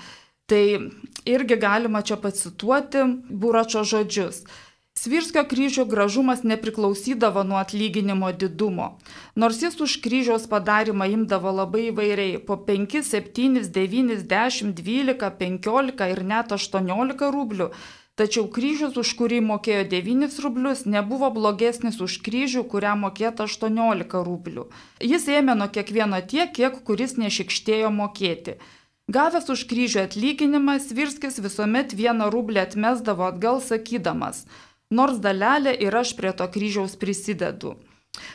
Tai 0.51 0.63
irgi 1.25 1.55
galima 1.57 2.03
čia 2.03 2.19
pacituoti 2.19 3.07
Buračio 3.31 3.85
žodžius. 3.87 4.43
Svirskio 4.93 5.41
kryžių 5.49 5.87
gražumas 5.89 6.43
nepriklausydavo 6.45 7.41
nuo 7.49 7.57
atlyginimo 7.57 8.27
didumo. 8.37 8.91
Nors 9.35 9.57
jis 9.63 9.79
už 9.81 9.95
kryžiaus 10.03 10.45
padarimą 10.51 11.07
imdavo 11.15 11.49
labai 11.59 11.87
įvairiai- 11.87 12.37
po 12.47 12.59
5, 12.67 13.01
7, 13.01 13.65
9, 13.79 14.21
10, 14.35 14.75
12, 14.77 15.31
15 15.39 16.11
ir 16.13 16.21
net 16.23 16.53
18 16.53 17.31
rublių, 17.33 17.71
Tačiau 18.13 18.45
kryžius, 18.45 18.93
už 19.01 19.11
kurį 19.17 19.39
mokėjo 19.41 19.87
9 19.89 20.35
rublius, 20.45 20.83
nebuvo 20.85 21.31
blogesnis 21.33 21.95
už 21.97 22.19
kryžių, 22.25 22.61
kuriam 22.69 22.99
mokėta 23.05 23.47
18 23.49 24.21
rublių. 24.27 24.67
Jis 25.01 25.25
ėmė 25.37 25.55
nuo 25.57 25.65
kiekvieno 25.73 26.19
tiek, 26.21 26.51
kiek 26.53 26.77
kuris 26.85 27.17
nešikštėjo 27.17 27.89
mokėti. 27.95 28.59
Gavęs 29.09 29.49
už 29.49 29.65
kryžių 29.71 30.03
atlyginimą, 30.03 30.77
Svirskis 30.85 31.41
visuomet 31.41 31.97
vieną 31.97 32.29
rublį 32.29 32.61
atmesdavo 32.61 33.25
atgal 33.31 33.57
sakydamas, 33.65 34.45
nors 34.93 35.17
dalelė 35.17 35.73
ir 35.73 35.97
aš 36.03 36.13
prie 36.19 36.35
to 36.37 36.45
kryžiaus 36.53 36.93
prisidedu. 37.01 37.73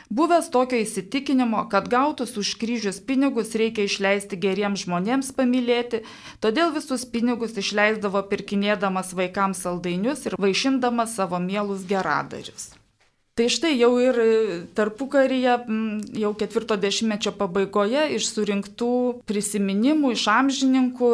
Buvęs 0.09 0.49
tokio 0.49 0.79
įsitikinimo, 0.81 1.63
kad 1.71 1.87
gautus 1.91 2.35
už 2.37 2.55
kryžius 2.59 2.99
pinigus 2.99 3.53
reikia 3.59 3.85
išleisti 3.85 4.39
geriems 4.41 4.83
žmonėms 4.87 5.31
pamylėti, 5.37 6.01
todėl 6.43 6.73
visus 6.75 7.05
pinigus 7.05 7.55
išleisdavo 7.61 8.23
pirkinėdamas 8.31 9.13
vaikams 9.15 9.63
saldainius 9.63 10.25
ir 10.25 10.35
vaišindamas 10.41 11.15
savo 11.15 11.39
mielus 11.39 11.87
geradarius. 11.87 12.71
Tai 13.39 13.45
štai 13.47 13.77
jau 13.79 13.93
ir 14.03 14.17
tarpukaryje, 14.75 15.53
jau 16.19 16.31
ketvirto 16.35 16.75
dešimtmečio 16.75 17.31
pabaigoje 17.39 18.01
iš 18.17 18.25
surinktų 18.33 18.89
prisiminimų, 19.29 20.11
iš 20.11 20.25
amžininkų, 20.33 21.11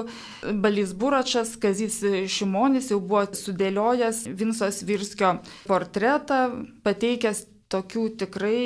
Balys 0.63 0.95
Buračas, 0.97 1.51
Kazys 1.61 1.99
Šimonis 2.33 2.89
jau 2.89 2.97
buvo 2.97 3.27
sudėliojęs 3.37 4.23
Vinsos 4.39 4.81
Virskio 4.87 5.35
portretą, 5.69 6.39
pateikęs 6.81 7.43
tokių 7.75 8.05
tikrai 8.23 8.59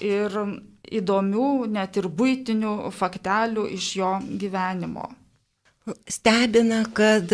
ir 0.00 0.40
įdomių, 1.00 1.50
net 1.76 1.98
ir 2.00 2.08
būtinių 2.08 2.74
faktelių 2.94 3.68
iš 3.76 3.92
jo 4.00 4.12
gyvenimo. 4.42 5.10
Stebina, 6.10 6.82
kad 6.94 7.30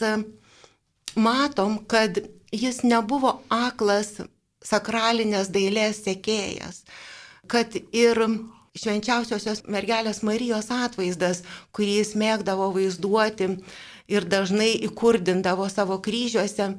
matom, 1.18 1.80
kad 1.90 2.22
jis 2.54 2.84
nebuvo 2.86 3.40
aklas 3.50 4.20
sakralinės 4.64 5.50
dailės 5.54 6.04
sekėjas, 6.06 6.84
kad 7.50 7.74
ir 7.96 8.22
švenčiausiosios 8.78 9.64
mergelės 9.66 10.22
Marijos 10.28 10.70
atvaizdas, 10.74 11.42
kurį 11.74 12.02
jis 12.02 12.14
mėgdavo 12.20 12.70
vaizduoti 12.76 13.50
ir 14.12 14.28
dažnai 14.30 14.76
įkurdindavo 14.88 15.66
savo 15.74 15.98
kryžiuose, 16.04 16.76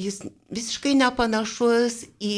jis 0.00 0.22
visiškai 0.52 0.94
nepanašus 0.96 2.04
į 2.20 2.36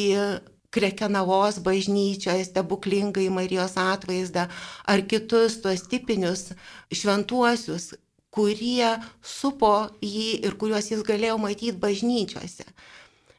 Krekenavos 0.71 1.63
bažnyčioje 1.65 2.45
stebuklingai 2.45 3.29
Marijos 3.33 3.77
atvaizdą 3.81 4.49
ar 4.85 5.05
kitus 5.09 5.61
tuos 5.63 5.87
tipinius 5.89 6.51
šventuosius, 6.93 7.95
kurie 8.35 8.91
supo 9.25 9.73
jį 10.05 10.29
ir 10.45 10.59
kuriuos 10.61 10.91
jis 10.93 11.07
galėjo 11.07 11.39
matyti 11.41 11.73
bažnyčiose. 11.85 12.69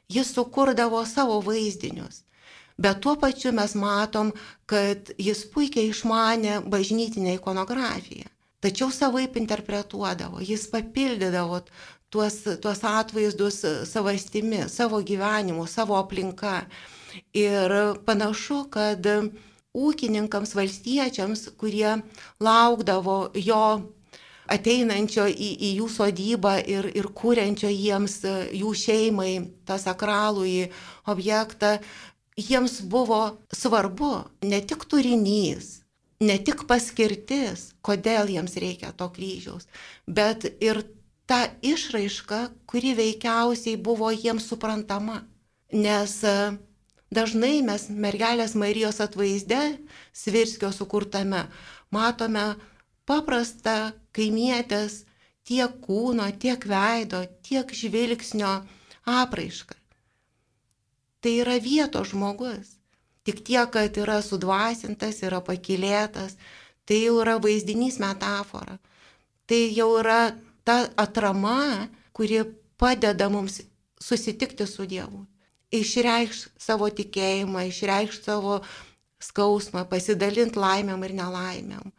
Jis 0.09 0.33
sukurdavo 0.33 1.03
savo 1.05 1.37
vaizdinius. 1.45 2.23
Bet 2.79 3.01
tuo 3.03 3.13
pačiu 3.19 3.51
mes 3.53 3.75
matom, 3.75 4.31
kad 4.65 5.11
jis 5.19 5.43
puikiai 5.53 5.91
išmanė 5.91 6.61
bažnytinę 6.73 7.35
ikonografiją. 7.37 8.29
Tačiau 8.63 8.91
savaip 8.91 9.37
interpretuodavo, 9.39 10.41
jis 10.43 10.65
papildydavo 10.71 11.61
tuos, 12.11 12.41
tuos 12.63 12.83
atvaizdus 12.83 13.61
savastimi, 13.87 14.65
savo 14.67 14.99
gyvenimu, 15.03 15.67
savo 15.67 15.95
aplinka. 15.99 16.63
Ir 17.37 17.75
panašu, 18.05 18.63
kad 18.73 19.05
ūkininkams, 19.75 20.55
valstiečiams, 20.57 21.47
kurie 21.59 21.99
laukdavo 22.41 23.29
jo 23.37 23.63
ateinančio 24.49 25.27
į, 25.29 25.49
į 25.61 25.71
jų 25.79 25.87
sodybą 25.93 26.55
ir, 26.65 26.89
ir 26.97 27.09
kūrenčio 27.15 27.69
jiems, 27.69 28.21
jų 28.55 28.71
šeimai, 28.83 29.33
tą 29.69 29.77
sakralų 29.81 30.45
į 30.49 30.61
objektą, 31.11 31.77
jiems 32.39 32.79
buvo 32.89 33.21
svarbu 33.53 34.13
ne 34.49 34.61
tik 34.65 34.87
turinys, 34.89 35.83
ne 36.23 36.39
tik 36.41 36.65
paskirtis, 36.69 37.69
kodėl 37.85 38.31
jiems 38.33 38.57
reikia 38.59 38.93
to 38.97 39.09
kryžiaus, 39.13 39.69
bet 40.07 40.47
ir 40.63 40.81
ta 41.29 41.45
išraiška, 41.61 42.47
kuri 42.65 42.95
veikiausiai 42.97 43.77
buvo 43.77 44.09
jiems 44.09 44.49
suprantama. 44.49 45.21
Nes 45.69 46.15
Dažnai 47.09 47.63
mes 47.65 47.87
mergelės 47.89 48.53
Marijos 48.53 48.99
atvaizde, 49.01 49.79
Svirskio 50.13 50.69
sukurtame, 50.69 51.47
matome 51.89 52.43
paprastą 53.09 53.95
kaimietės 54.13 55.03
tiek 55.49 55.79
kūno, 55.81 56.27
tiek 56.37 56.67
veido, 56.69 57.23
tiek 57.41 57.73
žvilgsnio 57.73 58.51
apraišką. 59.09 59.77
Tai 61.19 61.33
yra 61.41 61.57
vietos 61.57 62.13
žmogus. 62.13 62.77
Tik 63.25 63.41
tiek, 63.47 63.65
kad 63.73 63.97
yra 63.97 64.21
sudvasintas, 64.23 65.23
yra 65.25 65.41
pakilėtas, 65.41 66.37
tai 66.85 67.01
jau 67.07 67.17
yra 67.23 67.39
vaizdinys 67.41 67.97
metafora. 68.01 68.77
Tai 69.49 69.59
jau 69.73 69.89
yra 69.97 70.21
ta 70.63 70.85
atrama, 70.93 71.89
kuri 72.13 72.45
padeda 72.77 73.33
mums 73.33 73.59
susitikti 73.99 74.69
su 74.69 74.85
Dievu 74.85 75.25
išreikš 75.75 76.47
savo 76.59 76.89
tikėjimą, 76.89 77.67
išreikš 77.69 78.23
savo 78.23 78.59
skausmą, 79.23 79.85
pasidalint 79.89 80.57
laimėm 80.57 81.03
ir 81.05 81.15
nelaimėm. 81.17 81.93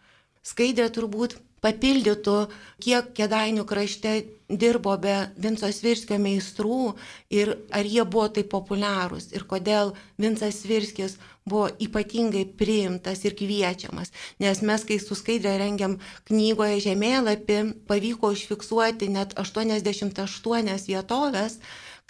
Skaidrė 0.47 0.89
turbūt 0.95 1.37
papildytų, 1.61 2.37
kiek 2.81 3.11
kėdainių 3.17 3.67
krašte 3.69 4.15
dirbo 4.49 4.95
be 5.01 5.15
Vincos 5.37 5.83
Virskio 5.85 6.17
meistrų 6.19 6.95
ir 7.31 7.53
ar 7.77 7.87
jie 7.87 8.05
buvo 8.09 8.31
taip 8.33 8.49
populiarūs 8.55 9.31
ir 9.37 9.45
kodėl 9.51 9.93
Vincas 10.19 10.63
Virskis 10.67 11.19
buvo 11.45 11.69
ypatingai 11.83 12.47
priimtas 12.59 13.25
ir 13.29 13.37
kviečiamas. 13.37 14.13
Nes 14.41 14.63
mes, 14.65 14.87
kai 14.89 14.99
su 15.03 15.17
skaidrė 15.19 15.59
rengiam 15.61 15.99
knygoje 16.31 16.81
žemėlapį, 16.87 17.61
pavyko 17.91 18.33
užfiksuoti 18.35 19.11
net 19.13 19.37
88 19.41 20.89
vietovės, 20.89 21.61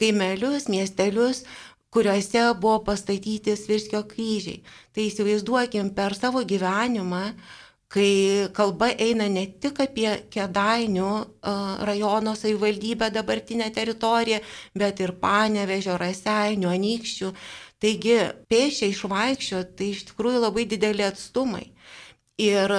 kaimelius, 0.01 0.69
miestelius, 0.73 1.45
kuriuose 1.91 2.43
buvo 2.61 2.79
pastatyti 2.87 3.57
Svirskio 3.59 4.05
kryžiai. 4.09 4.63
Tai 4.95 5.07
įsivaizduokim 5.07 5.91
per 5.95 6.15
savo 6.19 6.43
gyvenimą, 6.47 7.25
kai 7.91 8.47
kalba 8.55 8.93
eina 8.95 9.27
ne 9.27 9.49
tik 9.63 9.81
apie 9.83 10.13
Kedainių 10.31 11.11
rajono 11.89 12.37
savivaldybę 12.39 13.11
dabartinę 13.11 13.67
teritoriją, 13.75 14.39
bet 14.79 15.03
ir 15.03 15.17
Panevežio, 15.19 15.99
Raseinių, 15.99 16.71
Anykščių. 16.71 17.33
Taigi 17.81 18.17
pėšiai 18.53 18.93
išvaikščio, 18.95 19.65
tai 19.75 19.91
iš 19.97 20.05
tikrųjų 20.13 20.45
labai 20.45 20.69
dideli 20.71 21.03
atstumai. 21.03 21.73
Ir 22.39 22.73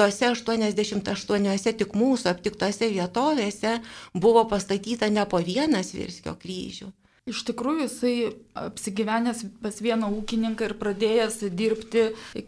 tose 0.00 0.32
88 0.34 1.78
tik 1.78 1.94
mūsų 1.98 2.32
aptiktose 2.32 2.90
vietovėse 2.90 3.78
buvo 4.14 4.44
pastatyta 4.50 5.10
ne 5.12 5.24
po 5.30 5.42
vieną 5.44 5.82
Svirskio 5.86 6.34
kryžių. 6.40 6.90
Iš 7.24 7.38
tikrųjų, 7.48 7.86
jisai 7.86 8.16
apsigyvenęs 8.60 9.38
pas 9.64 9.78
vieną 9.80 10.10
ūkininką 10.12 10.66
ir 10.66 10.74
pradėjęs 10.76 11.38
dirbti 11.56 12.02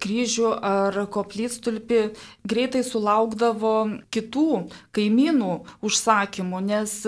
kryžių 0.04 0.50
ar 0.52 0.98
koplytstulpį, 1.14 2.00
greitai 2.44 2.82
sulaukdavo 2.84 3.72
kitų 4.12 4.44
kaimynų 4.98 5.54
užsakymų, 5.80 6.60
nes 6.68 6.98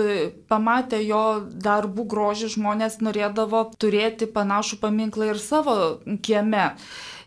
pamatę 0.49 1.03
jo 1.05 1.21
darbų 1.69 2.09
grožį 2.09 2.49
žmonės 2.57 3.03
norėdavo 3.05 3.67
turėti 3.77 4.33
panašų 4.33 4.81
paminklą 4.87 5.35
ir 5.35 5.45
savo 5.45 5.77
kieme. 6.25 6.71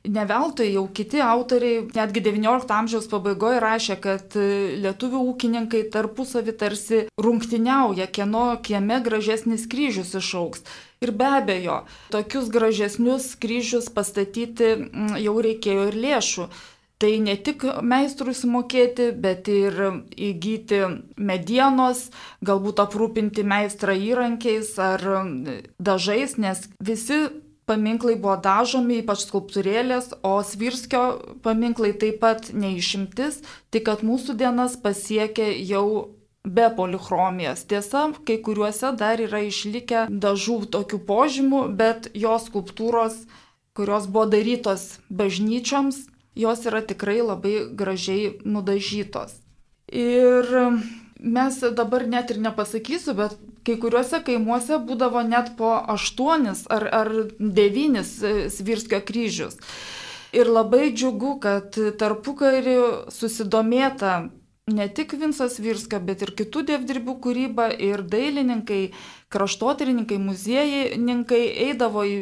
Neveltui 0.01 0.71
jau 0.73 0.87
kiti 0.89 1.19
autoriai, 1.21 1.83
netgi 1.93 2.23
XIX 2.25 2.71
amžiaus 2.73 3.05
pabaigoje 3.11 3.59
rašė, 3.61 3.97
kad 4.01 4.33
e, 4.39 4.45
lietuvių 4.81 5.19
ūkininkai 5.29 5.83
tarpusavį 5.93 6.55
tarsi 6.57 7.01
rungtiniauja, 7.21 8.07
kieno 8.09 8.47
kieme 8.65 8.97
gražesnis 9.05 9.67
kryžius 9.69 10.15
išauks. 10.17 10.65
Ir 11.05 11.13
be 11.17 11.27
abejo, 11.37 11.83
tokius 12.13 12.49
gražesnius 12.53 13.35
kryžius 13.41 13.91
pastatyti 13.93 14.73
jau 15.21 15.35
reikėjo 15.45 15.91
ir 15.91 15.99
lėšų. 16.07 16.49
Tai 17.01 17.11
ne 17.25 17.33
tik 17.37 17.63
meistrui 17.81 18.33
sumokėti, 18.37 19.07
bet 19.17 19.47
ir 19.49 19.77
įgyti 20.13 20.81
medienos, 21.17 22.07
galbūt 22.45 22.81
aprūpinti 22.83 23.45
meistrą 23.45 23.95
įrankiais 23.97 24.75
ar 24.81 25.05
dažais, 25.81 26.37
nes 26.37 26.61
visi 26.77 27.23
paminklai 27.71 28.17
buvo 28.19 28.35
dažomi, 28.43 28.99
ypač 29.01 29.23
skulptūrėlės, 29.29 30.11
o 30.27 30.37
Svirskio 30.43 31.03
paminklai 31.45 31.93
taip 31.95 32.19
pat 32.21 32.51
neišimtis, 32.51 33.39
tik 33.71 33.87
kad 33.87 34.03
mūsų 34.03 34.35
dienas 34.39 34.75
pasiekė 34.83 35.53
jau 35.63 36.11
be 36.43 36.67
polichromijos. 36.75 37.63
Tiesa, 37.69 38.09
kai 38.25 38.37
kuriuose 38.43 38.93
dar 38.97 39.21
yra 39.21 39.43
išlikę 39.45 40.07
dažų 40.09 40.57
tokių 40.73 40.99
požymų, 41.07 41.61
bet 41.77 42.09
jos 42.17 42.49
skulptūros, 42.49 43.21
kurios 43.77 44.07
buvo 44.11 44.27
darytos 44.31 44.99
bažnyčioms, 45.09 46.07
jos 46.35 46.65
yra 46.65 46.81
tikrai 46.81 47.21
labai 47.21 47.55
gražiai 47.77 48.39
nudažytos. 48.43 49.37
Ir 49.91 50.47
mes 51.21 51.61
dabar 51.77 52.07
net 52.09 52.33
ir 52.33 52.41
nepasakysiu, 52.41 53.15
bet 53.15 53.37
kai 53.65 53.77
kuriuose 53.77 54.23
kaimuose 54.25 54.81
būdavo 54.81 55.21
net 55.27 55.53
po 55.57 55.71
aštuonis 55.93 56.65
ar, 56.73 56.87
ar 56.89 57.11
devynis 57.39 58.17
e, 58.25 58.35
Svirskio 58.49 59.01
kryžius. 59.05 59.59
Ir 60.33 60.49
labai 60.49 60.91
džiugu, 60.95 61.35
kad 61.43 61.75
tarpukarį 61.99 62.77
susidomėta 63.11 64.31
ne 64.71 64.87
tik 64.89 65.13
Vinsas 65.19 65.59
Virska, 65.59 65.99
bet 65.99 66.23
ir 66.23 66.31
kitų 66.37 66.63
dievdirbių 66.69 67.17
kūryba 67.23 67.67
ir 67.75 68.05
dailininkai, 68.07 68.93
kraštotyrininkai, 69.33 70.17
muziejininkai 70.21 71.41
eidavo 71.67 72.05
į, 72.07 72.17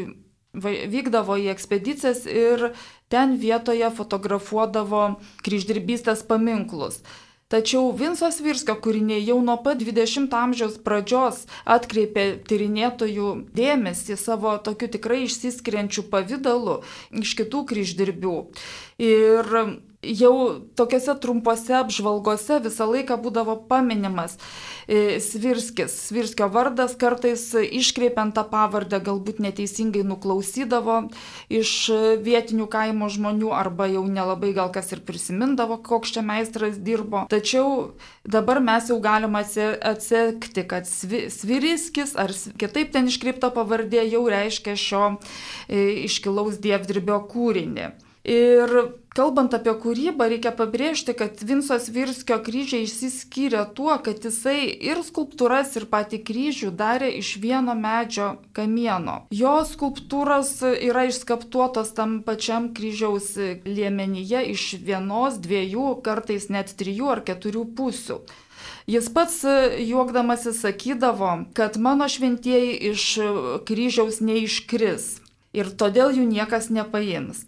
vykdavo 0.57 1.37
į 1.37 1.49
ekspedicijas 1.53 2.25
ir 2.25 2.71
ten 3.13 3.37
vietoje 3.41 3.89
fotografuodavo 3.95 5.03
kryždirbystės 5.45 6.25
paminklus. 6.25 7.03
Tačiau 7.49 7.87
Vinsos 7.97 8.35
Virskio 8.45 8.75
kūriniai 8.77 9.23
jau 9.25 9.39
nuo 9.41 9.55
pat 9.65 9.79
20 9.81 10.29
amžiaus 10.37 10.75
pradžios 10.85 11.47
atkreipė 11.65 12.25
tyrinėtojų 12.45 13.29
dėmesį 13.57 14.17
savo 14.21 14.51
tokiu 14.61 14.91
tikrai 14.93 15.23
išsiskiriančiu 15.25 16.03
pavydalu 16.11 16.75
iš 17.23 17.33
kitų 17.39 17.63
kryždirbių. 17.71 18.35
Ir 19.01 19.49
jau 20.01 20.61
tokiuose 20.79 21.15
trumpose 21.19 21.75
apžvalgose 21.75 22.59
visą 22.63 22.87
laiką 22.87 23.17
būdavo 23.19 23.55
paminimas 23.67 24.37
e, 24.87 25.19
Svirskis. 25.19 25.91
Svirskio 26.07 26.47
vardas 26.53 26.95
kartais 26.99 27.43
iškreipiant 27.59 28.35
tą 28.37 28.45
pavardę 28.47 29.01
galbūt 29.03 29.41
neteisingai 29.43 30.05
nuklausydavo 30.07 31.01
iš 31.51 31.73
vietinių 32.23 32.69
kaimo 32.71 33.11
žmonių 33.11 33.51
arba 33.55 33.89
jau 33.91 34.05
nelabai 34.07 34.53
gal 34.55 34.71
kas 34.71 34.93
ir 34.95 35.03
prisimindavo, 35.03 35.81
koks 35.83 36.15
čia 36.15 36.23
meistras 36.23 36.79
dirbo. 36.79 37.25
Tačiau 37.31 37.91
dabar 38.23 38.63
mes 38.63 38.87
jau 38.91 39.01
galime 39.03 39.43
atsekti, 39.43 40.63
kad 40.63 40.87
Sviriskis 40.87 42.15
ar 42.19 42.31
kitaip 42.59 42.95
ten 42.95 43.11
iškreipta 43.11 43.51
pavardė 43.51 44.07
jau 44.07 44.23
reiškia 44.31 44.79
šio 44.79 45.07
e, 45.67 46.05
iškilaus 46.07 46.61
dievdirbio 46.63 47.19
kūrinį. 47.27 47.91
Ir 48.27 48.71
kalbant 49.15 49.53
apie 49.55 49.71
kūrybą, 49.79 50.27
reikia 50.27 50.51
pabrėžti, 50.55 51.13
kad 51.15 51.39
Vinsos 51.39 51.87
Virskio 51.93 52.35
kryžiai 52.43 52.83
išsiskyrė 52.83 53.63
tuo, 53.75 53.93
kad 54.03 54.25
jisai 54.27 54.67
ir 54.67 54.99
skulptūras, 55.07 55.71
ir 55.79 55.87
patį 55.91 56.19
kryžių 56.27 56.71
darė 56.75 57.09
iš 57.21 57.37
vieno 57.39 57.75
medžio 57.79 58.33
kamieno. 58.53 59.23
Jo 59.31 59.61
skulptūros 59.67 60.51
yra 60.67 61.07
išskaptuotos 61.07 61.95
tam 61.95 62.19
pačiam 62.27 62.73
kryžiaus 62.75 63.31
liemenyje 63.63 64.43
iš 64.51 64.67
vienos, 64.83 65.39
dviejų, 65.39 65.95
kartais 66.03 66.49
net 66.51 66.75
trijų 66.75 67.15
ar 67.15 67.23
keturių 67.23 67.65
pusių. 67.79 68.19
Jis 68.89 69.07
pats 69.13 69.43
juokdamasi 69.79 70.51
sakydavo, 70.57 71.31
kad 71.55 71.77
mano 71.77 72.09
šventieji 72.09 72.75
iš 72.91 73.07
kryžiaus 73.69 74.19
neiškris 74.19 75.09
ir 75.55 75.71
todėl 75.77 76.13
jų 76.17 76.25
niekas 76.29 76.69
nepaims. 76.73 77.45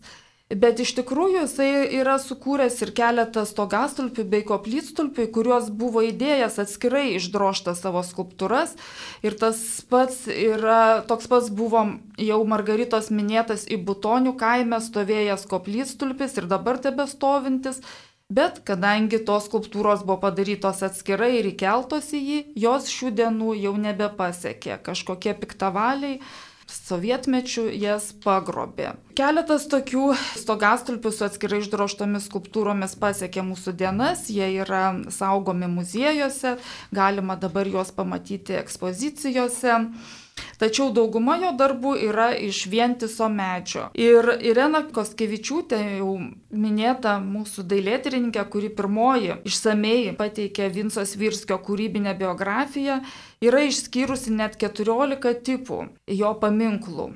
Bet 0.52 0.82
iš 0.84 0.92
tikrųjų 0.98 1.46
jisai 1.46 1.70
yra 1.96 2.18
sukūręs 2.20 2.82
ir 2.84 2.92
keletą 2.96 3.46
stogastulpių 3.48 4.26
bei 4.28 4.44
koplytstulpių, 4.44 5.30
kuriuos 5.32 5.70
buvo 5.72 6.04
įdėjęs 6.04 6.58
atskirai 6.66 7.06
išdroštas 7.16 7.80
savo 7.86 8.02
skulptūras. 8.04 8.76
Ir 9.24 9.38
tas 9.40 9.62
pats 9.88 10.26
yra, 10.28 11.06
toks 11.08 11.32
pats 11.32 11.48
buvo 11.56 11.86
jau 12.20 12.42
Margaritos 12.44 13.08
minėtas 13.16 13.64
į 13.72 13.80
Butonių 13.88 14.36
kaime 14.42 14.82
stovėjęs 14.84 15.48
koplytstulpis 15.48 16.36
ir 16.42 16.52
dabar 16.52 16.82
tebe 16.84 17.08
stovintis. 17.08 17.80
Bet 18.32 18.62
kadangi 18.68 19.20
tos 19.28 19.48
skulptūros 19.48 20.04
buvo 20.04 20.22
padarytos 20.28 20.84
atskirai 20.88 21.34
ir 21.40 21.50
įkeltos 21.50 22.12
į 22.16 22.22
jį, 22.28 22.44
jos 22.64 22.92
šių 22.92 23.16
dienų 23.20 23.58
jau 23.60 23.76
nebepasiekė 23.80 24.80
kažkokie 24.84 25.36
piktavaliai 25.40 26.20
sovietmečių 26.72 27.68
jas 27.76 28.12
pagrobė. 28.24 28.94
Keletas 29.18 29.68
tokių 29.72 30.14
stogastulpių 30.40 31.12
su 31.14 31.26
atskirai 31.28 31.62
išdroštomis 31.64 32.30
skulptūromis 32.30 32.96
pasiekė 33.02 33.44
mūsų 33.46 33.76
dienas, 33.80 34.26
jie 34.32 34.48
yra 34.64 34.86
saugomi 35.12 35.70
muziejuose, 35.72 36.56
galima 36.96 37.38
dabar 37.40 37.68
juos 37.68 37.92
pamatyti 37.96 38.58
ekspozicijose. 38.62 39.80
Tačiau 40.62 40.92
dauguma 40.96 41.38
jo 41.42 41.52
darbų 41.58 41.96
yra 42.10 42.30
iš 42.38 42.66
vientiso 42.72 43.30
medžio. 43.32 43.88
Ir 43.98 44.28
Irena 44.46 44.84
Koskevičiūtė, 44.94 45.80
jau 46.00 46.14
minėta 46.52 47.18
mūsų 47.24 47.66
dailėtyrininkė, 47.72 48.46
kuri 48.54 48.72
pirmoji 48.78 49.40
išsamei 49.48 50.14
pateikė 50.20 50.70
Vinsos 50.74 51.16
Virskio 51.20 51.60
kūrybinę 51.66 52.16
biografiją, 52.20 53.02
yra 53.44 53.66
išskyrusi 53.68 54.34
net 54.38 54.58
14 54.62 55.36
tipų 55.48 55.84
jo 56.22 56.34
paminklų. 56.42 57.12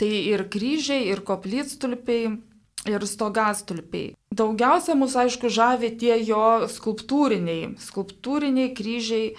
Tai 0.00 0.10
ir 0.10 0.48
kryžiai, 0.50 1.04
ir 1.12 1.22
koplytstulpiai, 1.26 2.32
ir 2.90 3.06
stogastulpiai. 3.06 4.14
Daugiausia 4.34 4.96
mus 4.98 5.14
aišku 5.16 5.50
žavi 5.52 5.92
tie 6.00 6.16
jo 6.26 6.66
skulptūriniai, 6.70 7.76
skulptūriniai 7.80 8.72
kryžiai 8.76 9.34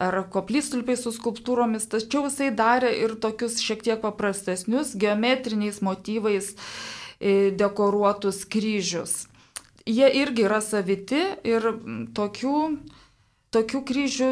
ar 0.00 0.16
koplytstulpiai 0.32 0.98
su 0.98 1.12
skulptūromis, 1.14 1.88
tačiau 1.92 2.24
jisai 2.28 2.50
darė 2.56 2.92
ir 3.02 3.16
tokius 3.20 3.58
šiek 3.60 3.84
tiek 3.84 4.00
paprastesnius 4.02 4.94
geometriniais 5.00 5.82
motyvais 5.84 6.54
e, 6.54 7.50
dekoruotus 7.52 8.46
kryžius. 8.48 9.26
Jie 9.88 10.08
irgi 10.20 10.46
yra 10.46 10.60
saviti 10.64 11.20
ir 11.48 11.66
tokių, 12.16 12.56
tokių 13.54 13.80
kryžių 13.88 14.30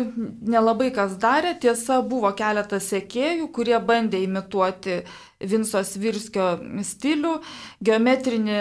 nelabai 0.54 0.90
kas 0.94 1.16
darė. 1.20 1.54
Tiesa, 1.61 2.00
buvo 2.04 2.31
keletas 2.37 2.88
sekėjų, 2.92 3.48
kurie 3.52 3.78
bandė 3.81 4.22
imituoti 4.24 5.02
Vinso 5.40 5.83
Svirskio 5.85 6.50
stilių. 6.85 7.38
Geometrinį 7.85 8.61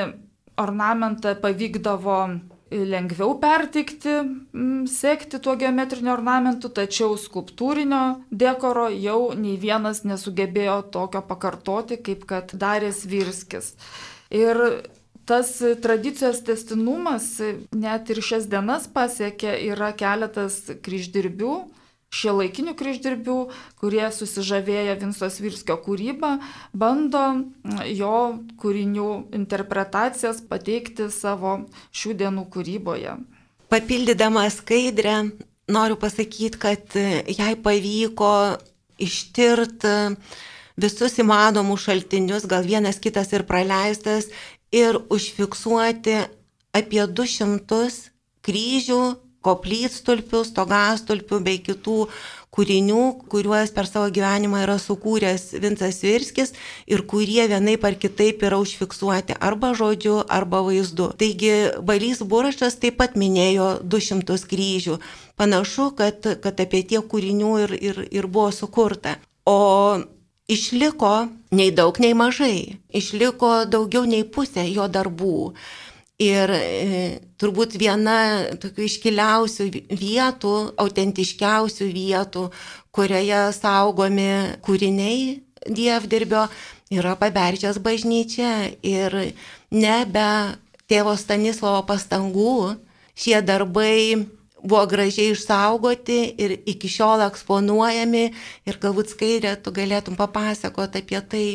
ornamentą 0.58 1.36
pavykdavo 1.44 2.20
lengviau 2.72 3.38
pertikti, 3.40 4.18
sekti 4.92 5.40
tuo 5.44 5.56
geometriniu 5.60 6.12
ornamentu, 6.14 6.70
tačiau 6.74 7.16
skulptūrinio 7.20 8.04
dekoro 8.32 8.88
jau 8.92 9.34
nei 9.38 9.58
vienas 9.62 10.04
nesugebėjo 10.08 10.82
tokio 10.92 11.24
pakartoti, 11.28 12.00
kaip 12.04 12.28
kad 12.30 12.54
darė 12.54 12.92
Svirskis. 12.96 13.74
Ir 14.34 14.60
tas 15.28 15.52
tradicijos 15.84 16.40
testinumas 16.48 17.34
net 17.76 18.12
ir 18.12 18.22
šias 18.24 18.48
dienas 18.52 18.88
pasiekė, 18.92 19.58
yra 19.72 19.92
keletas 19.96 20.62
kryždirbių, 20.84 21.56
šie 22.14 22.32
laikinių 22.32 22.74
kryždirbių, 22.78 23.38
kurie 23.80 24.06
susižavėję 24.14 24.96
Vinsos 25.02 25.40
Virskio 25.44 25.78
kūrybą, 25.84 26.38
bando 26.74 27.24
jo 27.92 28.20
kūrinių 28.62 29.10
interpretacijas 29.38 30.42
pateikti 30.48 31.10
savo 31.14 31.60
šių 31.92 32.16
dienų 32.24 32.48
kūryboje. 32.54 33.18
Papildydama 33.68 34.46
skaidrę, 34.54 35.18
noriu 35.68 36.00
pasakyti, 36.00 36.56
kad 36.62 36.96
jai 37.28 37.54
pavyko 37.60 38.32
ištirti 39.04 40.16
visus 40.80 41.18
įmanomus 41.20 41.84
šaltinius, 41.84 42.48
gal 42.48 42.64
vienas 42.64 43.02
kitas 43.04 43.34
ir 43.36 43.44
praleistas, 43.50 44.30
ir 44.72 45.00
užfiksuoti 45.12 46.22
apie 46.78 47.04
200 47.04 47.88
kryžių 48.48 49.02
koplytstulpių, 49.48 50.44
stogastulpių 50.52 51.40
bei 51.48 51.64
kitų 51.64 52.02
kūrinių, 52.58 53.02
kuriuos 53.30 53.72
per 53.76 53.86
savo 53.86 54.08
gyvenimą 54.14 54.64
yra 54.66 54.78
sukūręs 54.82 55.52
Vincas 55.62 56.00
Virskis 56.02 56.56
ir 56.90 57.04
kurie 57.12 57.46
vienaip 57.52 57.86
ar 57.86 57.98
kitaip 58.02 58.42
yra 58.48 58.58
užfiksuoti 58.64 59.38
arba 59.38 59.74
žodžiu, 59.78 60.18
arba 60.26 60.64
vaizdu. 60.66 61.12
Taigi 61.22 61.54
Balys 61.86 62.24
Burašas 62.26 62.80
taip 62.82 62.98
pat 63.02 63.18
minėjo 63.20 63.78
200 63.86 64.40
kryžių. 64.50 65.00
Panašu, 65.38 65.92
kad, 66.00 66.26
kad 66.42 66.64
apie 66.64 66.82
tie 66.90 67.04
kūrinių 67.04 67.56
ir, 67.66 67.76
ir, 67.92 68.06
ir 68.10 68.28
buvo 68.28 68.50
sukurta. 68.56 69.20
O 69.46 70.02
išliko 70.50 71.28
nei 71.54 71.70
daug, 71.72 72.00
nei 72.02 72.16
mažai. 72.18 72.80
Išliko 72.90 73.68
daugiau 73.70 74.08
nei 74.10 74.26
pusė 74.26 74.66
jo 74.72 74.90
darbų. 74.90 75.54
Ir 76.18 76.50
e, 76.50 77.20
turbūt 77.38 77.76
viena 77.78 78.50
tokių 78.58 78.88
iškiliausių 78.88 79.68
vietų, 79.94 80.54
autentiškiausių 80.82 81.90
vietų, 81.94 82.48
kurioje 82.90 83.42
saugomi 83.54 84.32
kūriniai 84.66 85.44
dievdirbio, 85.70 86.48
yra 86.90 87.14
paberžės 87.22 87.78
bažnyčia. 87.78 88.74
Ir 88.82 89.14
nebe 89.70 90.58
tėvo 90.90 91.14
Stanislovo 91.22 91.84
pastangų 91.86 92.78
šie 93.14 93.38
darbai 93.46 94.26
buvo 94.64 94.86
gražiai 94.90 95.36
išsaugoti 95.36 96.20
ir 96.42 96.58
iki 96.66 96.90
šiol 96.90 97.28
eksponuojami. 97.28 98.26
Ir 98.66 98.80
galbūt 98.82 99.14
skaidrė, 99.14 99.54
tu 99.62 99.74
galėtum 99.76 100.18
papasakoti 100.18 101.04
apie 101.06 101.22
tai. 101.30 101.48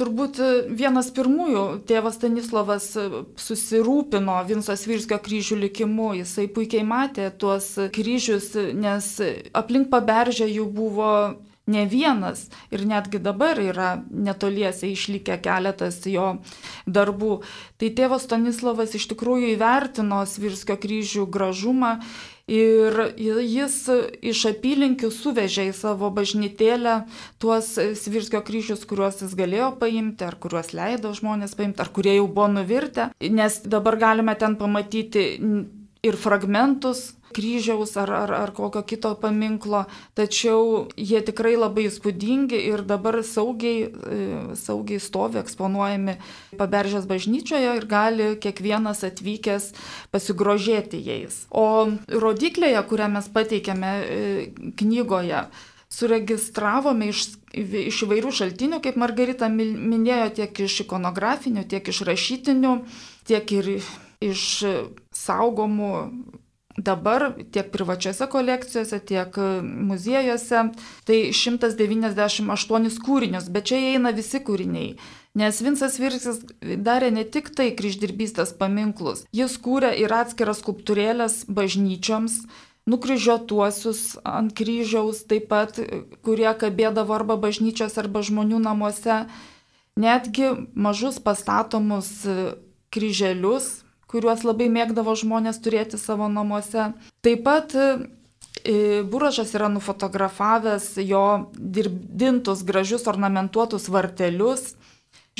Turbūt 0.00 0.38
e, 0.40 0.50
vienas 0.72 1.10
pirmųjų 1.12 1.62
tėvas 1.88 2.16
Stanislavas 2.16 2.88
e, 2.96 3.06
susirūpino 3.36 4.38
Vinsos 4.48 4.86
Virskio 4.88 5.18
kryžių 5.20 5.58
likimu. 5.66 6.14
Jisai 6.22 6.46
puikiai 6.48 6.84
matė 6.88 7.28
tuos 7.36 7.74
kryžius, 7.92 8.54
nes 8.72 9.14
aplink 9.52 9.90
paberžę 9.92 10.48
jų 10.48 10.68
buvo 10.72 11.12
ne 11.66 11.84
vienas 11.86 12.48
ir 12.74 12.86
netgi 12.88 13.20
dabar 13.22 13.60
yra 13.62 14.02
netoliese 14.10 14.90
išlikę 14.90 15.36
keletas 15.44 16.00
jo 16.10 16.38
darbų. 16.86 17.42
Tai 17.78 17.90
tėvas 17.98 18.26
Stanislavas 18.26 18.96
iš 18.98 19.06
tikrųjų 19.12 19.52
įvertino 19.54 20.24
Svirskio 20.26 20.78
kryžių 20.80 21.28
gražumą 21.30 21.98
Ir 22.50 22.96
jis 23.16 23.76
iš 24.18 24.40
apylinkių 24.50 25.12
suvežė 25.14 25.68
į 25.70 25.74
savo 25.78 26.10
bažnytėlę 26.14 26.96
tuos 27.42 27.70
Svirskio 28.00 28.42
kryžius, 28.42 28.82
kuriuos 28.88 29.22
jis 29.22 29.36
galėjo 29.38 29.70
paimti, 29.78 30.26
ar 30.26 30.34
kuriuos 30.42 30.72
leido 30.74 31.12
žmonės 31.14 31.54
paimti, 31.58 31.80
ar 31.84 31.92
kurie 31.94 32.16
jau 32.16 32.26
buvo 32.26 32.48
nuvirtę. 32.50 33.12
Nes 33.22 33.60
dabar 33.62 33.96
galime 34.00 34.34
ten 34.38 34.58
pamatyti 34.58 35.26
ir 36.02 36.18
fragmentus 36.18 37.12
kryžiaus 37.34 37.96
ar, 38.00 38.12
ar, 38.14 38.32
ar 38.36 38.52
kokio 38.56 38.82
kito 38.86 39.12
paminklo, 39.20 39.84
tačiau 40.18 40.86
jie 40.96 41.22
tikrai 41.24 41.54
labai 41.56 41.86
įspūdingi 41.88 42.60
ir 42.70 42.84
dabar 42.88 43.20
saugiai, 43.26 43.88
e, 43.88 44.20
saugiai 44.58 45.00
stovi 45.02 45.40
eksponuojami 45.42 46.18
paberžės 46.60 47.08
bažnyčioje 47.10 47.74
ir 47.80 47.88
gali 47.90 48.30
kiekvienas 48.42 49.04
atvykęs 49.08 49.72
pasigrožėti 50.14 51.00
jais. 51.02 51.44
O 51.50 51.90
rodiklėje, 52.08 52.80
kurią 52.88 53.10
mes 53.16 53.28
pateikėme 53.32 53.92
e, 53.98 54.24
knygoje, 54.78 55.46
suregistravome 55.92 57.10
iš, 57.12 57.26
iš 57.52 58.04
įvairių 58.06 58.32
šaltinių, 58.32 58.80
kaip 58.84 58.96
Margarita 59.00 59.50
minėjo, 59.52 60.30
tiek 60.40 60.62
iš 60.64 60.82
ikonografinių, 60.86 61.66
tiek 61.68 61.88
iš 61.92 62.02
rašytinių, 62.08 62.76
tiek 63.28 63.52
ir 63.58 63.74
iš 64.22 64.46
saugomų 65.12 65.92
dabar 66.76 67.32
tiek 67.52 67.70
privačiose 67.72 68.26
kolekcijose, 68.30 69.00
tiek 69.08 69.36
muziejuose, 69.62 70.64
tai 71.08 71.18
198 71.36 73.02
kūrinius, 73.04 73.50
bet 73.52 73.68
čia 73.70 73.80
įeina 73.80 74.14
visi 74.16 74.40
kūriniai. 74.40 74.94
Nes 75.38 75.62
Vinsas 75.64 75.96
Virksis 76.00 76.42
darė 76.60 77.08
ne 77.12 77.24
tik 77.24 77.48
tai 77.56 77.70
kryždirbystės 77.76 78.52
paminklus, 78.58 79.24
jis 79.32 79.56
kūrė 79.64 79.94
ir 80.00 80.12
atskiras 80.12 80.60
skulptūrėlės 80.60 81.46
bažnyčioms, 81.48 82.42
nukryžiuotuosius 82.90 84.18
ant 84.26 84.52
kryžiaus, 84.58 85.22
taip 85.30 85.48
pat, 85.52 85.78
kurie 86.26 86.50
kabėdavo 86.58 87.14
arba 87.16 87.38
bažnyčios, 87.40 87.96
arba 88.00 88.24
žmonių 88.26 88.60
namuose, 88.64 89.22
netgi 89.96 90.50
mažus 90.74 91.20
pastatomus 91.22 92.10
kryželius, 92.92 93.82
kuriuos 94.12 94.44
labai 94.44 94.68
mėgdavo 94.72 95.14
žmonės 95.16 95.60
turėti 95.64 96.00
savo 96.00 96.28
namuose. 96.28 96.92
Taip 97.24 97.44
pat 97.46 97.74
e, 97.78 99.02
Buražas 99.08 99.54
yra 99.56 99.70
nufotografavęs 99.72 100.92
jo 101.00 101.24
dirbdintus 101.56 102.64
gražius 102.68 103.08
ornamentuotus 103.10 103.88
vartelius. 103.92 104.74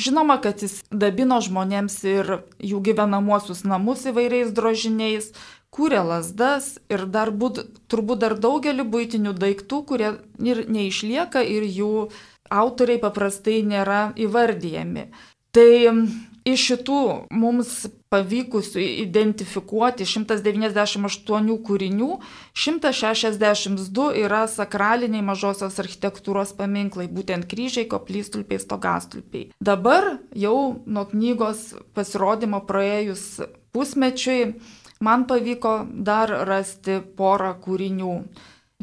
Žinoma, 0.01 0.39
kad 0.41 0.63
jis 0.65 0.79
dabino 0.89 1.37
žmonėms 1.45 1.99
ir 2.09 2.31
jų 2.57 2.79
gyvenamuosius 2.87 3.61
namus 3.69 4.07
įvairiais 4.09 4.49
drožiniais, 4.57 5.29
kūrė 5.73 6.01
lasdas 6.07 6.79
ir 6.89 7.05
dar 7.13 7.29
būt, 7.29 7.61
turbūt 7.93 8.23
dar 8.25 8.33
daugelį 8.41 8.87
būtinių 8.89 9.35
daiktų, 9.37 9.83
kurie 9.85 10.15
ir 10.41 10.65
neišlieka 10.65 11.45
ir 11.45 11.69
jų 11.69 11.93
autoriai 12.49 12.97
paprastai 13.01 13.61
nėra 13.69 14.07
įvardyjami. 14.17 15.11
Tai 15.53 15.69
Iš 16.43 16.63
šitų 16.67 17.01
mums 17.39 17.85
pavykusių 18.13 18.83
identifikuoti 19.03 20.05
198 20.05 21.57
kūrinių, 21.65 22.09
162 22.65 24.07
yra 24.21 24.43
sakraliniai 24.51 25.25
mažosios 25.25 25.79
architektūros 25.81 26.53
paminklai, 26.57 27.09
būtent 27.09 27.49
kryžiai, 27.49 27.87
koplystulpiai, 27.89 28.61
stogastulpiai. 28.61 29.49
Dabar 29.57 30.17
jau 30.37 30.57
nuo 30.85 31.07
knygos 31.09 31.71
pasirodymo 31.97 32.61
praėjus 32.69 33.41
pusmečiui 33.73 34.53
man 35.03 35.25
pavyko 35.29 35.79
dar 35.89 36.31
rasti 36.47 37.01
porą 37.17 37.55
kūrinių. 37.63 38.17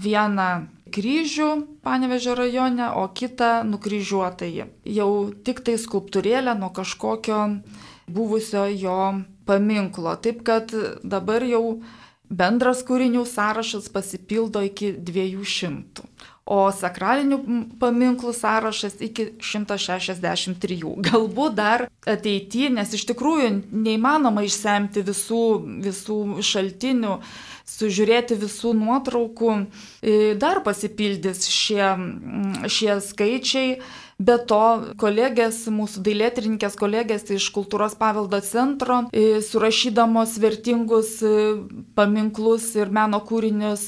Vieną 0.01 0.51
kryžių 0.95 1.49
Panevežio 1.85 2.35
rajone, 2.39 2.87
o 2.97 3.07
kitą 3.09 3.63
nukryžiuotąjį. 3.69 4.67
Jau 4.97 5.11
tik 5.45 5.61
tai 5.67 5.77
skulptūrėlė 5.81 6.55
nuo 6.59 6.71
kažkokio 6.77 7.41
buvusio 8.15 8.67
jo 8.75 9.01
paminklo. 9.49 10.17
Taip 10.23 10.45
kad 10.47 10.75
dabar 11.03 11.47
jau 11.47 11.81
bendras 12.31 12.85
kūrinių 12.87 13.25
sąrašas 13.27 13.91
pasipildo 13.95 14.63
iki 14.67 14.93
200 14.95 16.07
o 16.51 16.65
sakralinių 16.75 17.39
paminklų 17.79 18.33
sąrašas 18.35 18.97
iki 19.07 19.29
163. 19.39 20.81
Galbūt 21.07 21.55
dar 21.55 21.87
ateityje, 22.11 22.73
nes 22.75 22.91
iš 22.97 23.05
tikrųjų 23.13 23.53
neįmanoma 23.71 24.43
išsemti 24.49 25.05
visų, 25.07 25.45
visų 25.87 26.19
šaltinių, 26.51 27.21
sužiūrėti 27.71 28.39
visų 28.41 28.75
nuotraukų, 28.81 29.55
dar 30.43 30.63
pasipildys 30.67 31.47
šie, 31.47 31.85
šie 32.67 32.99
skaičiai. 33.07 33.79
Be 34.21 34.37
to, 34.45 34.61
kolegės, 35.01 35.63
mūsų 35.73 36.03
dailėtininkės 36.05 36.75
kolegės 36.77 37.25
iš 37.33 37.47
kultūros 37.55 37.95
paveldo 37.97 38.43
centro, 38.45 38.99
e, 39.17 39.41
surašydamos 39.45 40.35
vertingus 40.43 41.15
e, 41.25 41.31
paminklus 41.97 42.67
ir 42.77 42.93
meno 42.93 43.23
kūrinius 43.25 43.87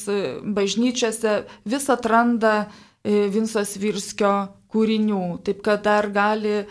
bažnyčiose, 0.56 1.42
vis 1.68 1.90
atranda 1.92 2.70
Vinsos 3.04 3.74
Virskio 3.82 4.32
kūrinių. 4.72 5.42
Taip 5.44 5.60
kad 5.66 5.82
dar 5.84 6.06
gali 6.14 6.62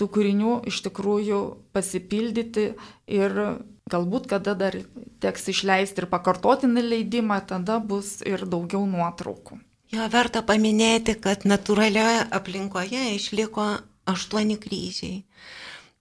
tų 0.00 0.08
kūrinių 0.14 0.58
iš 0.72 0.80
tikrųjų 0.88 1.40
pasipildyti 1.76 2.70
ir 3.12 3.40
Galbūt 3.86 4.24
kada 4.26 4.56
dar 4.58 4.74
teks 5.22 5.44
išleisti 5.52 6.02
ir 6.02 6.08
pakartotinį 6.10 6.82
leidimą, 6.88 7.38
tada 7.46 7.78
bus 7.78 8.16
ir 8.26 8.42
daugiau 8.50 8.82
nuotraukų. 8.82 9.60
Jo 9.94 10.08
verta 10.10 10.42
paminėti, 10.42 11.14
kad 11.22 11.44
natūralioje 11.46 12.26
aplinkoje 12.34 13.02
išliko 13.14 13.66
aštuoni 14.10 14.58
kryžiai. 14.58 15.20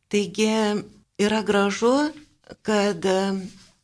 Taigi 0.10 0.50
yra 1.22 1.42
gražu, 1.46 1.94
kad 2.66 3.06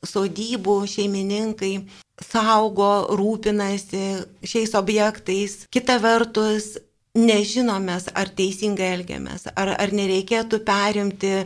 sodybų 0.02 0.78
šeimininkai 0.90 1.74
saugo, 2.22 2.92
rūpinasi 3.18 4.06
šiais 4.46 4.74
objektais. 4.78 5.66
Kita 5.74 5.98
vertus, 6.02 6.76
nežinomės, 7.18 8.08
ar 8.16 8.32
teisingai 8.32 8.94
elgiamės, 8.96 9.50
ar, 9.56 9.74
ar 9.76 9.92
nereikėtų 9.96 10.62
perimti 10.68 11.34
e, 11.42 11.46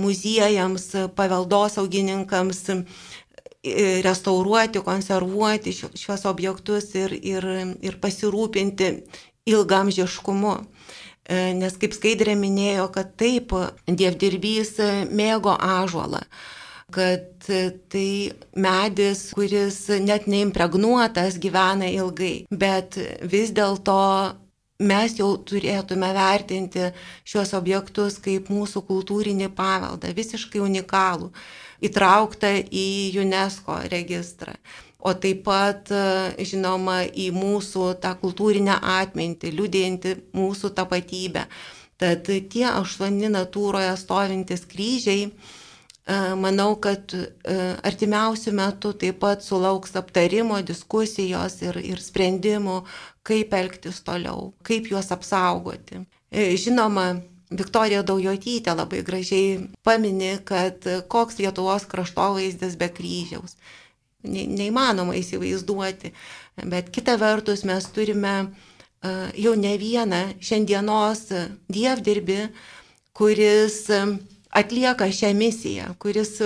muziejams, 0.00 0.88
paveldosaugininkams, 1.16 2.60
e, 2.74 2.76
restauruoti, 3.62 4.82
konservuoti 4.82 5.72
šios 5.72 6.24
objektus 6.26 6.90
ir, 6.98 7.14
ir, 7.14 7.46
ir 7.82 7.98
pasirūpinti 8.02 8.90
ilgamžiškumu. 9.52 10.56
E, 11.22 11.52
nes 11.54 11.76
kaip 11.78 11.94
skaidrė 11.94 12.34
minėjo, 12.38 12.88
kad 12.94 13.14
taip, 13.20 13.54
dievdirbys 13.86 14.76
mėgo 15.10 15.54
ažuolą 15.54 16.24
kad 16.92 17.46
tai 17.88 18.32
medis, 18.52 19.30
kuris 19.32 19.86
net 20.04 20.26
neimpregnuotas 20.28 21.38
gyvena 21.40 21.88
ilgai, 21.88 22.44
bet 22.52 22.98
vis 23.32 23.48
dėlto 23.56 23.96
mes 24.82 25.16
jau 25.18 25.30
turėtume 25.48 26.10
vertinti 26.14 26.90
šios 27.28 27.54
objektus 27.56 28.18
kaip 28.22 28.50
mūsų 28.52 28.84
kultūrinį 28.88 29.50
paveldą, 29.56 30.12
visiškai 30.16 30.62
unikalų, 30.62 31.30
įtrauktą 31.82 32.54
į 32.70 32.88
UNESCO 33.22 33.82
registrą 33.92 34.56
o 35.02 35.12
taip 35.18 35.42
pat, 35.48 35.90
žinoma, 36.46 37.02
į 37.10 37.32
mūsų 37.34 37.86
tą 38.02 38.12
kultūrinę 38.20 38.76
atmintį, 39.00 39.50
liūdėjantį 39.58 40.12
mūsų 40.38 40.70
tapatybę. 40.76 41.48
Tad 42.02 42.26
tie 42.26 42.64
aštuoni 42.66 43.30
natūroje 43.30 43.92
stovintis 43.98 44.64
kryžiai, 44.70 45.28
e, 45.28 45.32
manau, 46.38 46.72
kad 46.82 47.14
e, 47.14 47.26
artimiausių 47.86 48.54
metų 48.58 48.94
taip 49.02 49.20
pat 49.22 49.44
sulauks 49.46 49.94
aptarimo, 49.98 50.58
diskusijos 50.66 51.60
ir, 51.62 51.78
ir 51.78 52.02
sprendimų, 52.02 52.80
kaip 53.26 53.54
elgtis 53.54 54.02
toliau, 54.06 54.50
kaip 54.66 54.90
juos 54.90 55.12
apsaugoti. 55.14 56.02
E, 56.30 56.56
žinoma, 56.58 57.12
Viktorija 57.58 58.02
Daujotytė 58.06 58.74
labai 58.76 59.02
gražiai 59.06 59.60
paminė, 59.84 60.38
kad 60.48 60.84
koks 61.12 61.40
Lietuvos 61.42 61.86
kraštovaizdis 61.90 62.78
be 62.80 62.88
kryžiaus 62.92 63.56
ne, 64.22 64.44
neįmanoma 64.46 65.16
įsivaizduoti. 65.18 66.12
Bet 66.68 66.90
kita 66.94 67.16
vertus 67.20 67.64
mes 67.68 67.88
turime 67.94 68.34
jau 69.34 69.54
ne 69.58 69.72
vieną 69.80 70.22
šiandienos 70.42 71.26
dievdirbį, 71.72 72.38
kuris 73.16 73.84
atlieka 74.52 75.08
šią 75.10 75.32
misiją, 75.36 75.92
kuris 76.02 76.36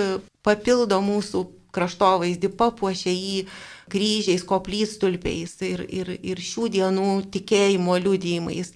papildo 0.45 0.99
mūsų 1.03 1.43
kraštovaizdį, 1.75 2.49
papuošia 2.57 3.13
jį 3.13 3.41
kryžiais, 3.91 4.43
koplytstulpiais 4.47 5.53
ir, 5.67 5.83
ir, 5.85 6.09
ir 6.17 6.41
šių 6.41 6.71
dienų 6.73 7.11
tikėjimo 7.31 7.99
liudijimais. 8.01 8.73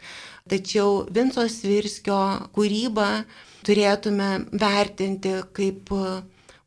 Tačiau 0.51 1.05
Vinco 1.07 1.45
Svirskio 1.47 2.19
kūrybą 2.51 3.07
turėtume 3.63 4.29
vertinti 4.51 5.37
kaip 5.55 5.91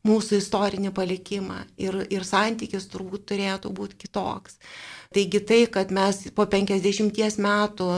mūsų 0.05 0.39
istorinį 0.41 0.91
palikimą 0.95 1.59
ir, 1.81 1.99
ir 2.13 2.25
santykis 2.25 2.87
turbūt 2.91 3.27
turėtų 3.31 3.71
būti 3.77 4.05
kitoks. 4.05 4.57
Taigi 5.13 5.41
tai, 5.47 5.61
kad 5.71 5.93
mes 5.93 6.25
po 6.35 6.47
50 6.49 7.37
metų 7.45 7.89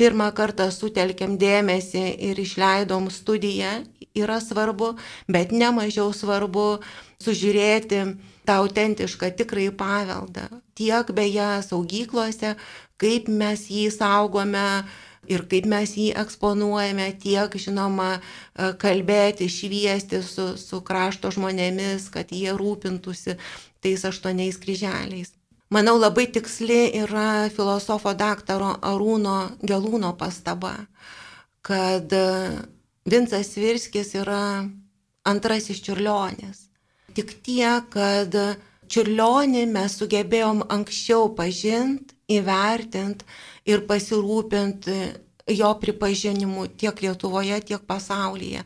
pirmą 0.00 0.30
kartą 0.36 0.68
sutelkiam 0.72 1.36
dėmesį 1.40 2.04
ir 2.30 2.40
išleidom 2.40 3.08
studiją, 3.12 3.78
yra 4.16 4.40
svarbu, 4.40 4.94
bet 5.28 5.52
nemažiau 5.52 6.12
svarbu 6.16 6.80
sužiūrėti 7.22 8.02
tą 8.46 8.60
autentišką 8.62 9.32
tikrąjį 9.38 9.72
paveldą. 9.76 10.48
Tiek 10.76 11.12
beje 11.16 11.48
saugyklose, 11.64 12.54
kaip 13.00 13.28
mes 13.28 13.66
jį 13.72 13.88
saugome, 13.92 14.84
ir 15.32 15.44
kaip 15.50 15.66
mes 15.70 15.94
jį 15.98 16.10
eksponuojame, 16.22 17.08
tiek, 17.22 17.56
žinoma, 17.60 18.16
e, 18.18 18.72
kalbėti, 18.80 19.48
šviesti 19.50 20.22
su, 20.24 20.52
su 20.60 20.80
krašto 20.86 21.32
žmonėmis, 21.34 22.08
kad 22.14 22.32
jie 22.34 22.54
rūpintųsi 22.56 23.36
tais 23.84 24.06
aštuoniais 24.08 24.58
kryželiais. 24.62 25.32
Manau, 25.72 25.96
labai 25.98 26.28
tiksli 26.30 26.92
yra 27.02 27.48
filosofo 27.50 28.12
daktaro 28.14 28.76
Arūno 28.86 29.56
Gelūno 29.66 30.12
pastaba, 30.18 30.76
kad 31.66 32.12
e, 32.14 32.26
Vincas 33.06 33.54
Virskis 33.58 34.14
yra 34.18 34.62
antrasis 35.26 35.82
čiurlionis. 35.82 36.66
Tik 37.16 37.32
tiek, 37.42 37.90
kad 37.90 38.34
čiurlionį 38.86 39.64
mes 39.72 39.98
sugebėjom 39.98 40.66
anksčiau 40.70 41.32
pažinti, 41.34 42.14
įvertinti 42.26 43.26
ir 43.66 43.86
pasirūpinti 43.86 44.98
jo 45.56 45.70
pripažinimu 45.80 46.66
tiek 46.78 47.02
Lietuvoje, 47.02 47.60
tiek 47.60 47.82
pasaulyje. 47.86 48.64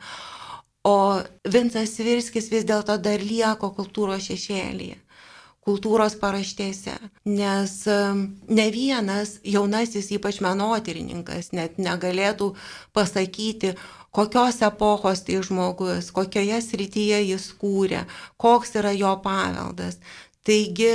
O 0.84 1.20
Vincas 1.44 1.98
Virskis 2.00 2.48
vis 2.48 2.64
dėlto 2.64 2.96
dar 3.04 3.20
lieko 3.20 3.68
kultūros 3.76 4.24
šešėlyje, 4.30 4.96
kultūros 5.60 6.14
paraštėse, 6.16 6.94
nes 7.28 7.74
um, 7.92 8.22
ne 8.48 8.66
vienas 8.72 9.36
jaunasis, 9.44 10.08
ypač 10.16 10.40
menotyrininkas, 10.40 11.52
net 11.52 11.76
negalėtų 11.76 12.54
pasakyti, 12.96 13.74
kokios 14.16 14.62
epochos 14.64 15.20
tai 15.26 15.42
žmogus, 15.44 16.08
kokioje 16.16 16.62
srityje 16.64 17.20
jis 17.26 17.50
kūrė, 17.60 18.06
koks 18.40 18.72
yra 18.80 18.96
jo 18.96 19.12
paveldas. 19.20 20.00
Taigi 20.48 20.94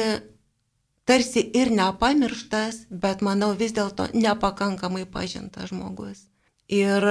tarsi 1.06 1.44
ir 1.54 1.72
nepamirštas, 1.72 2.86
bet 2.90 3.22
manau 3.26 3.54
vis 3.58 3.76
dėlto 3.78 4.10
nepakankamai 4.14 5.06
pažintas 5.06 5.70
žmogus. 5.74 6.26
Ir 6.66 7.04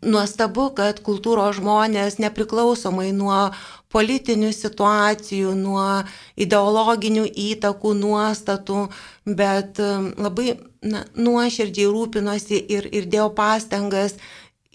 nuostabu, 0.00 0.70
kad 0.72 1.02
kultūros 1.04 1.58
žmonės 1.58 2.16
nepriklausomai 2.16 3.10
nuo 3.12 3.50
politinių 3.92 4.54
situacijų, 4.56 5.52
nuo 5.52 6.06
ideologinių 6.40 7.26
įtakų, 7.28 7.92
nuostatų, 8.00 8.86
bet 9.28 9.76
labai 10.16 10.56
na, 10.80 11.04
nuoširdžiai 11.12 11.92
rūpinosi 11.92 12.62
ir, 12.72 12.88
ir 12.88 13.04
dėjo 13.12 13.28
pastangas 13.36 14.16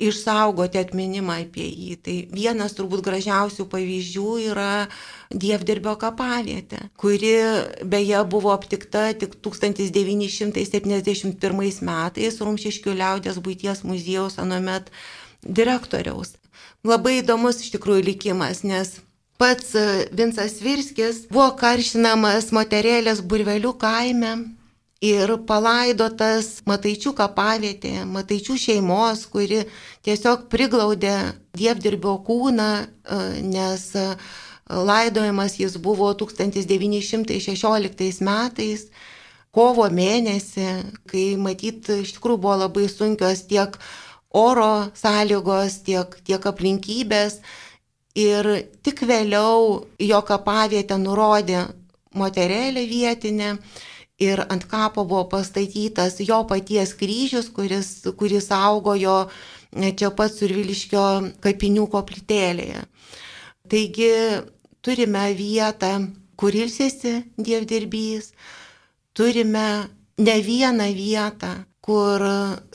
išsaugoti 0.01 0.79
atminimą 0.81 1.33
apie 1.45 1.67
jį. 1.67 1.95
Tai 2.03 2.15
vienas 2.33 2.73
turbūt 2.77 3.01
gražiausių 3.05 3.65
pavyzdžių 3.71 4.31
yra 4.51 4.87
Dievdirbio 5.31 5.95
kapavietė, 5.99 6.79
kuri 6.99 7.35
beje 7.87 8.23
buvo 8.31 8.51
aptikta 8.53 9.13
tik 9.15 9.35
1971 9.45 11.81
metais 11.87 12.41
Rumšiškių 12.41 12.91
liaudės 12.99 13.37
būties 13.43 13.83
muziejaus 13.87 14.35
anomet 14.41 14.83
direktoriaus. 15.41 16.29
Labai 16.83 17.13
įdomus 17.21 17.61
iš 17.61 17.69
tikrųjų 17.75 18.01
likimas, 18.09 18.63
nes 18.67 18.87
pats 19.41 19.69
Vincas 20.17 20.53
Virskis 20.61 21.17
buvo 21.31 21.49
karšinamas 21.57 22.51
moterėlės 22.53 23.19
burvelių 23.21 23.73
kaime 23.81 24.60
ir 25.01 25.33
palaidotas 25.49 26.61
Mataičių 26.69 27.15
kapavietėje, 27.17 28.05
Mataičių 28.05 28.53
šeimos, 28.61 29.25
kuri 29.33 29.63
tiesiog 30.05 30.45
priglaudė 30.53 31.33
dievdirbio 31.57 32.21
kūną, 32.27 32.85
e, 32.85 32.87
nes 33.41 33.95
e, 33.97 34.13
laidojamas 34.69 35.57
jis 35.59 35.77
buvo 35.81 36.13
1916 36.13 38.21
metais, 38.21 38.85
kovo 39.51 39.89
mėnesį, 39.89 40.69
kai 41.09 41.35
matyt 41.35 41.89
iš 41.97 42.13
tikrųjų 42.15 42.39
buvo 42.45 42.55
labai 42.61 42.87
sunkios 42.87 43.41
tiek 43.49 43.75
oro 44.31 44.91
sąlygos, 44.95 45.83
tiek, 45.83 46.15
tiek 46.23 46.45
aplinkybės. 46.45 47.41
Ir 48.15 48.67
tik 48.83 49.01
vėliau 49.07 49.87
jo 50.03 50.21
kapavietę 50.27 50.97
nurodė 50.99 51.65
moterėlė 52.15 52.85
vietinė 52.89 53.57
ir 54.21 54.43
ant 54.53 54.67
kapo 54.69 55.05
buvo 55.07 55.25
pastatytas 55.31 56.19
jo 56.21 56.43
paties 56.49 56.93
kryžius, 56.99 57.49
kuris, 57.53 57.89
kuris 58.17 58.51
augo 58.53 58.95
jo 58.95 59.17
čia 59.71 60.11
pat 60.15 60.33
Surviliškio 60.35 61.05
kapinių 61.43 61.87
koplytėlėje. 61.91 62.83
Taigi 63.71 64.11
turime 64.83 65.29
vietą, 65.37 65.93
kur 66.35 66.55
ilsėsi 66.57 67.21
dievdirbys, 67.37 68.33
turime 69.15 69.67
ne 70.17 70.37
vieną 70.43 70.89
vietą, 70.95 71.53
kur 71.81 72.21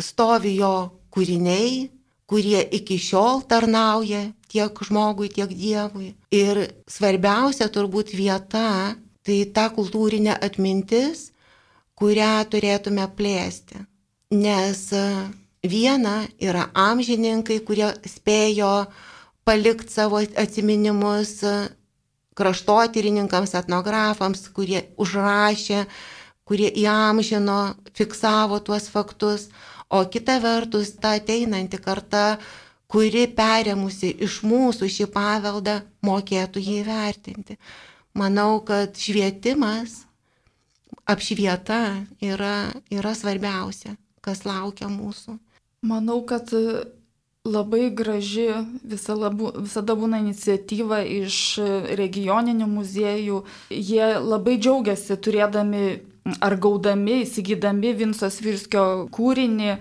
stovi 0.02 0.56
jo 0.56 0.74
kūriniai, 1.14 1.86
kurie 2.26 2.62
iki 2.78 2.98
šiol 2.98 3.44
tarnauja 3.46 4.24
tiek 4.50 4.82
žmogui, 4.88 5.30
tiek 5.30 5.50
Dievui. 5.52 6.14
Ir 6.34 6.66
svarbiausia 6.90 7.68
turbūt 7.72 8.14
vieta, 8.16 8.96
tai 9.26 9.38
ta 9.54 9.68
kultūrinė 9.74 10.36
atmintis, 10.38 11.30
kurią 11.96 12.44
turėtume 12.52 13.06
plėsti. 13.16 13.80
Nes 14.36 14.80
e, 14.92 15.02
viena 15.64 16.18
yra 16.42 16.66
amžininkai, 16.76 17.60
kurie 17.64 17.88
spėjo 18.08 18.86
palikti 19.46 19.94
savo 19.94 20.20
atminimus, 20.20 21.38
e, 21.46 21.56
kraštotyrininkams, 22.36 23.54
etnografams, 23.56 24.44
kurie 24.52 24.84
užrašė, 25.00 25.86
kurie 26.46 26.68
įamžino, 26.82 27.76
fiksavo 27.96 28.60
tuos 28.60 28.90
faktus, 28.92 29.48
o 29.88 30.04
kita 30.04 30.36
vertus 30.42 30.92
ta 31.00 31.16
ateinanti 31.16 31.80
karta, 31.80 32.36
kuri 32.90 33.24
perėmusi 33.34 34.12
iš 34.26 34.42
mūsų 34.46 34.90
šį 34.92 35.08
paveldą, 35.14 35.80
mokėtų 36.06 36.62
jį 36.62 36.82
vertinti. 36.86 37.56
Manau, 38.16 38.60
kad 38.64 38.94
švietimas, 38.96 40.05
apšvieta 41.06 41.80
yra, 42.24 42.72
yra 42.90 43.14
svarbiausia, 43.14 43.96
kas 44.24 44.44
laukia 44.46 44.90
mūsų. 44.90 45.38
Manau, 45.86 46.20
kad 46.26 46.50
labai 47.46 47.90
graži 47.94 48.48
visa 48.82 49.14
labu, 49.14 49.52
visada 49.54 49.94
būna 49.94 50.18
iniciatyva 50.24 51.02
iš 51.06 51.38
regioninių 52.00 52.66
muziejų. 52.70 53.42
Jie 53.70 54.08
labai 54.18 54.56
džiaugiasi 54.58 55.18
turėdami 55.22 55.84
ar 56.42 56.56
gaudami, 56.58 57.22
įsigydami 57.22 57.94
Vinsos 58.00 58.40
Virskio 58.42 59.06
kūrinį. 59.14 59.76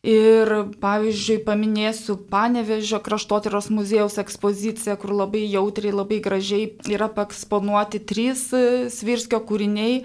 Ir 0.00 0.48
pavyzdžiui, 0.80 1.42
paminėsiu 1.44 2.14
Panevežio 2.32 3.02
kraštotyros 3.04 3.66
muziejaus 3.68 4.16
ekspoziciją, 4.22 4.94
kur 4.96 5.12
labai 5.12 5.42
jautriai, 5.44 5.92
labai 5.92 6.22
gražiai 6.24 6.70
yra 6.88 7.10
paksponuoti 7.12 8.00
trys 8.08 8.46
Svirskio 8.96 9.42
kūriniai, 9.44 10.00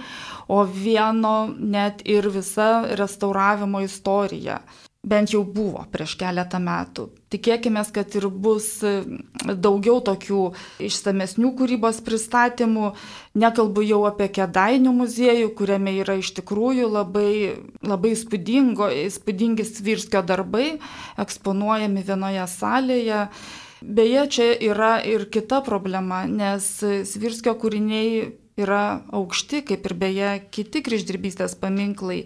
o 0.52 0.66
vieno 0.68 1.48
net 1.56 2.04
ir 2.04 2.28
visa 2.28 2.84
restauravimo 3.00 3.86
istorija 3.88 4.60
bent 5.06 5.34
jau 5.34 5.44
buvo 5.46 5.84
prieš 5.94 6.16
keletą 6.20 6.60
metų. 6.64 7.08
Tikėkime, 7.34 7.84
kad 7.94 8.16
ir 8.18 8.28
bus 8.30 8.68
e, 8.86 8.94
daugiau 9.46 10.00
tokių 10.06 10.42
išsamesnių 10.88 11.52
kūrybos 11.60 12.02
pristatymų. 12.06 12.92
Nekalbu 13.38 13.84
jau 13.86 14.02
apie 14.10 14.30
Kedainių 14.34 14.94
muziejų, 14.96 15.52
kuriame 15.58 15.98
yra 16.02 16.18
iš 16.22 16.34
tikrųjų 16.40 16.90
labai, 16.92 17.34
labai 17.86 18.16
įspūdingi 18.16 19.68
Svirskio 19.70 20.24
darbai, 20.26 20.80
eksponuojami 21.22 22.06
vienoje 22.08 22.48
salėje. 22.56 23.28
Beje, 23.86 24.24
čia 24.34 24.48
yra 24.66 24.96
ir 25.06 25.28
kita 25.30 25.62
problema, 25.66 26.24
nes 26.26 26.72
Svirskio 26.82 27.54
kūriniai 27.62 28.32
yra 28.58 29.04
aukšti, 29.14 29.62
kaip 29.68 29.86
ir 29.86 29.94
beje 30.00 30.32
kiti 30.56 30.82
kryždirbystės 30.86 31.58
paminklai. 31.60 32.24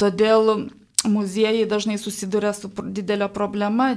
Todėl 0.00 0.68
muziejai 1.08 1.68
dažnai 1.70 1.98
susiduria 1.98 2.52
su 2.56 2.70
didelio 2.82 3.28
problema 3.32 3.94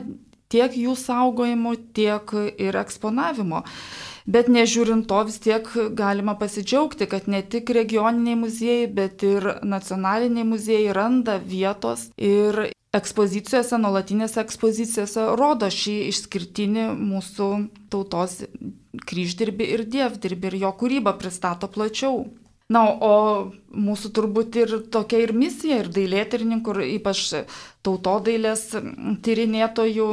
tiek 0.51 0.75
jų 0.77 0.95
saugojimu, 0.99 1.75
tiek 1.97 2.31
ir 2.61 2.77
eksponavimo. 2.79 3.63
Bet 4.25 4.47
nežiūrint 4.49 5.05
to 5.09 5.19
vis 5.27 5.37
tiek 5.41 5.67
galima 5.93 6.33
pasidžiaugti, 6.39 7.05
kad 7.09 7.27
ne 7.29 7.43
tik 7.45 7.69
regioniniai 7.77 8.37
muziejai, 8.39 8.87
bet 8.89 9.25
ir 9.25 9.51
nacionaliniai 9.61 10.47
muziejai 10.49 10.95
randa 10.97 11.37
vietos 11.37 12.07
ir 12.17 12.71
ekspozicijose, 12.95 13.77
nuolatinėse 13.81 14.39
ekspozicijose 14.41 15.27
rodo 15.37 15.69
šį 15.69 15.95
išskirtinį 16.09 16.87
mūsų 16.95 17.49
tautos 17.93 18.39
kryždirbį 19.05 19.67
ir 19.75 19.85
dievdirbį 19.93 20.51
ir 20.51 20.57
jo 20.63 20.73
kūrybą 20.79 21.13
pristato 21.19 21.69
plačiau. 21.69 22.23
Na, 22.65 22.81
o 22.89 23.53
mūsų 23.77 24.09
turbūt 24.17 24.55
ir 24.57 24.71
tokia 24.89 25.19
ir 25.21 25.35
misija, 25.37 25.83
ir 25.83 25.89
dailėtyrininkų, 25.93 26.73
ir 26.73 26.93
ypač 26.95 27.19
tautodailės 27.85 28.63
tyrinėtojų, 29.21 30.07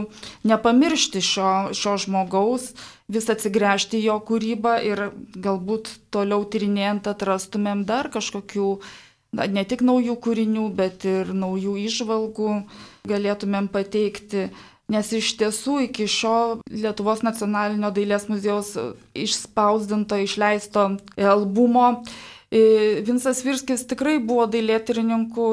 nepamiršti 0.50 1.22
šio, 1.24 1.52
šio 1.72 1.94
žmogaus, 2.04 2.74
vis 3.08 3.30
atsigręžti 3.32 4.02
jo 4.04 4.18
kūrybą 4.28 4.74
ir 4.84 5.00
galbūt 5.32 5.94
toliau 6.12 6.44
tyrinėjant 6.44 7.08
atrastumėm 7.08 7.86
dar 7.88 8.10
kažkokių, 8.12 8.66
na, 9.32 9.46
ne 9.48 9.64
tik 9.64 9.80
naujų 9.88 10.18
kūrinių, 10.20 10.66
bet 10.76 11.06
ir 11.08 11.32
naujų 11.32 11.78
išvalgų 11.86 12.58
galėtumėm 13.08 13.70
pateikti. 13.72 14.50
Nes 14.92 15.08
iš 15.16 15.30
tiesų 15.40 15.86
iki 15.86 16.04
šio 16.10 16.60
Lietuvos 16.68 17.22
nacionalinio 17.24 17.88
dailės 17.96 18.28
muziejaus 18.28 18.74
išspausdinto, 19.16 20.20
išleisto 20.20 20.84
albumo 21.16 21.86
Vinsas 22.52 23.38
Virskis 23.46 23.86
tikrai 23.88 24.18
buvo 24.20 24.44
dailėtyrininkų 24.52 25.44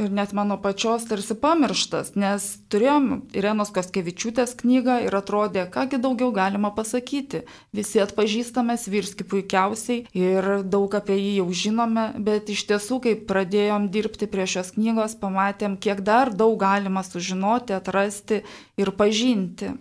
ir 0.00 0.12
net 0.16 0.30
mano 0.32 0.56
pačios 0.62 1.04
tarsi 1.04 1.34
pamirštas, 1.36 2.14
nes 2.16 2.46
turėjom 2.72 3.10
Irenos 3.36 3.68
Koskevičiūtės 3.76 4.54
knygą 4.62 4.94
ir 5.04 5.16
atrodė, 5.18 5.66
kągi 5.74 6.00
daugiau 6.00 6.30
galima 6.32 6.70
pasakyti. 6.72 7.42
Visi 7.76 8.00
atpažįstame 8.00 8.78
Svirskį 8.80 9.28
puikiausiai 9.28 10.06
ir 10.16 10.48
daug 10.64 10.96
apie 10.96 11.18
jį 11.18 11.36
jau 11.42 11.48
žinome, 11.52 12.06
bet 12.16 12.48
iš 12.48 12.64
tiesų, 12.72 13.02
kai 13.04 13.14
pradėjom 13.28 13.90
dirbti 13.92 14.30
prie 14.32 14.48
šios 14.48 14.72
knygos, 14.78 15.18
pamatėm, 15.20 15.76
kiek 15.76 16.00
dar 16.00 16.32
daug 16.32 16.56
galima 16.64 17.04
sužinoti, 17.04 17.76
atrasti 17.76 18.40
ir 18.80 18.94
pažinti. 18.96 19.74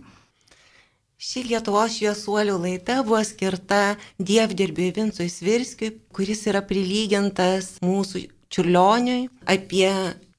Ši 1.18 1.48
Lietuvos 1.50 1.96
šviesuolių 1.98 2.60
laida 2.62 3.00
buvo 3.02 3.18
skirta 3.26 3.96
dievdirbiui 4.22 4.92
Vincui 4.94 5.26
Svirskiui, 5.34 5.96
kuris 6.14 6.44
yra 6.46 6.62
prilygintas 6.62 7.80
mūsų 7.82 8.22
čiurlioniui. 8.54 9.24
Apie 9.50 9.90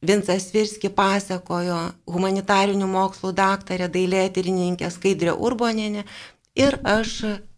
Vincą 0.06 0.36
Svirskį 0.38 0.92
pasakojo 0.94 1.80
humanitarinių 2.06 2.86
mokslų 2.92 3.32
daktarė 3.40 3.88
dailėtyrininkė 3.90 4.92
Skaidrė 4.94 5.34
Urboninė 5.34 6.04
ir 6.54 6.78
aš 6.86 7.16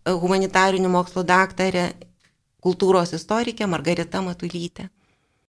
humanitarinių 0.08 0.88
mokslų 0.88 1.26
daktarė 1.28 1.90
kultūros 2.64 3.12
istorikė 3.20 3.68
Margarita 3.68 4.24
Matulytė. 4.24 4.88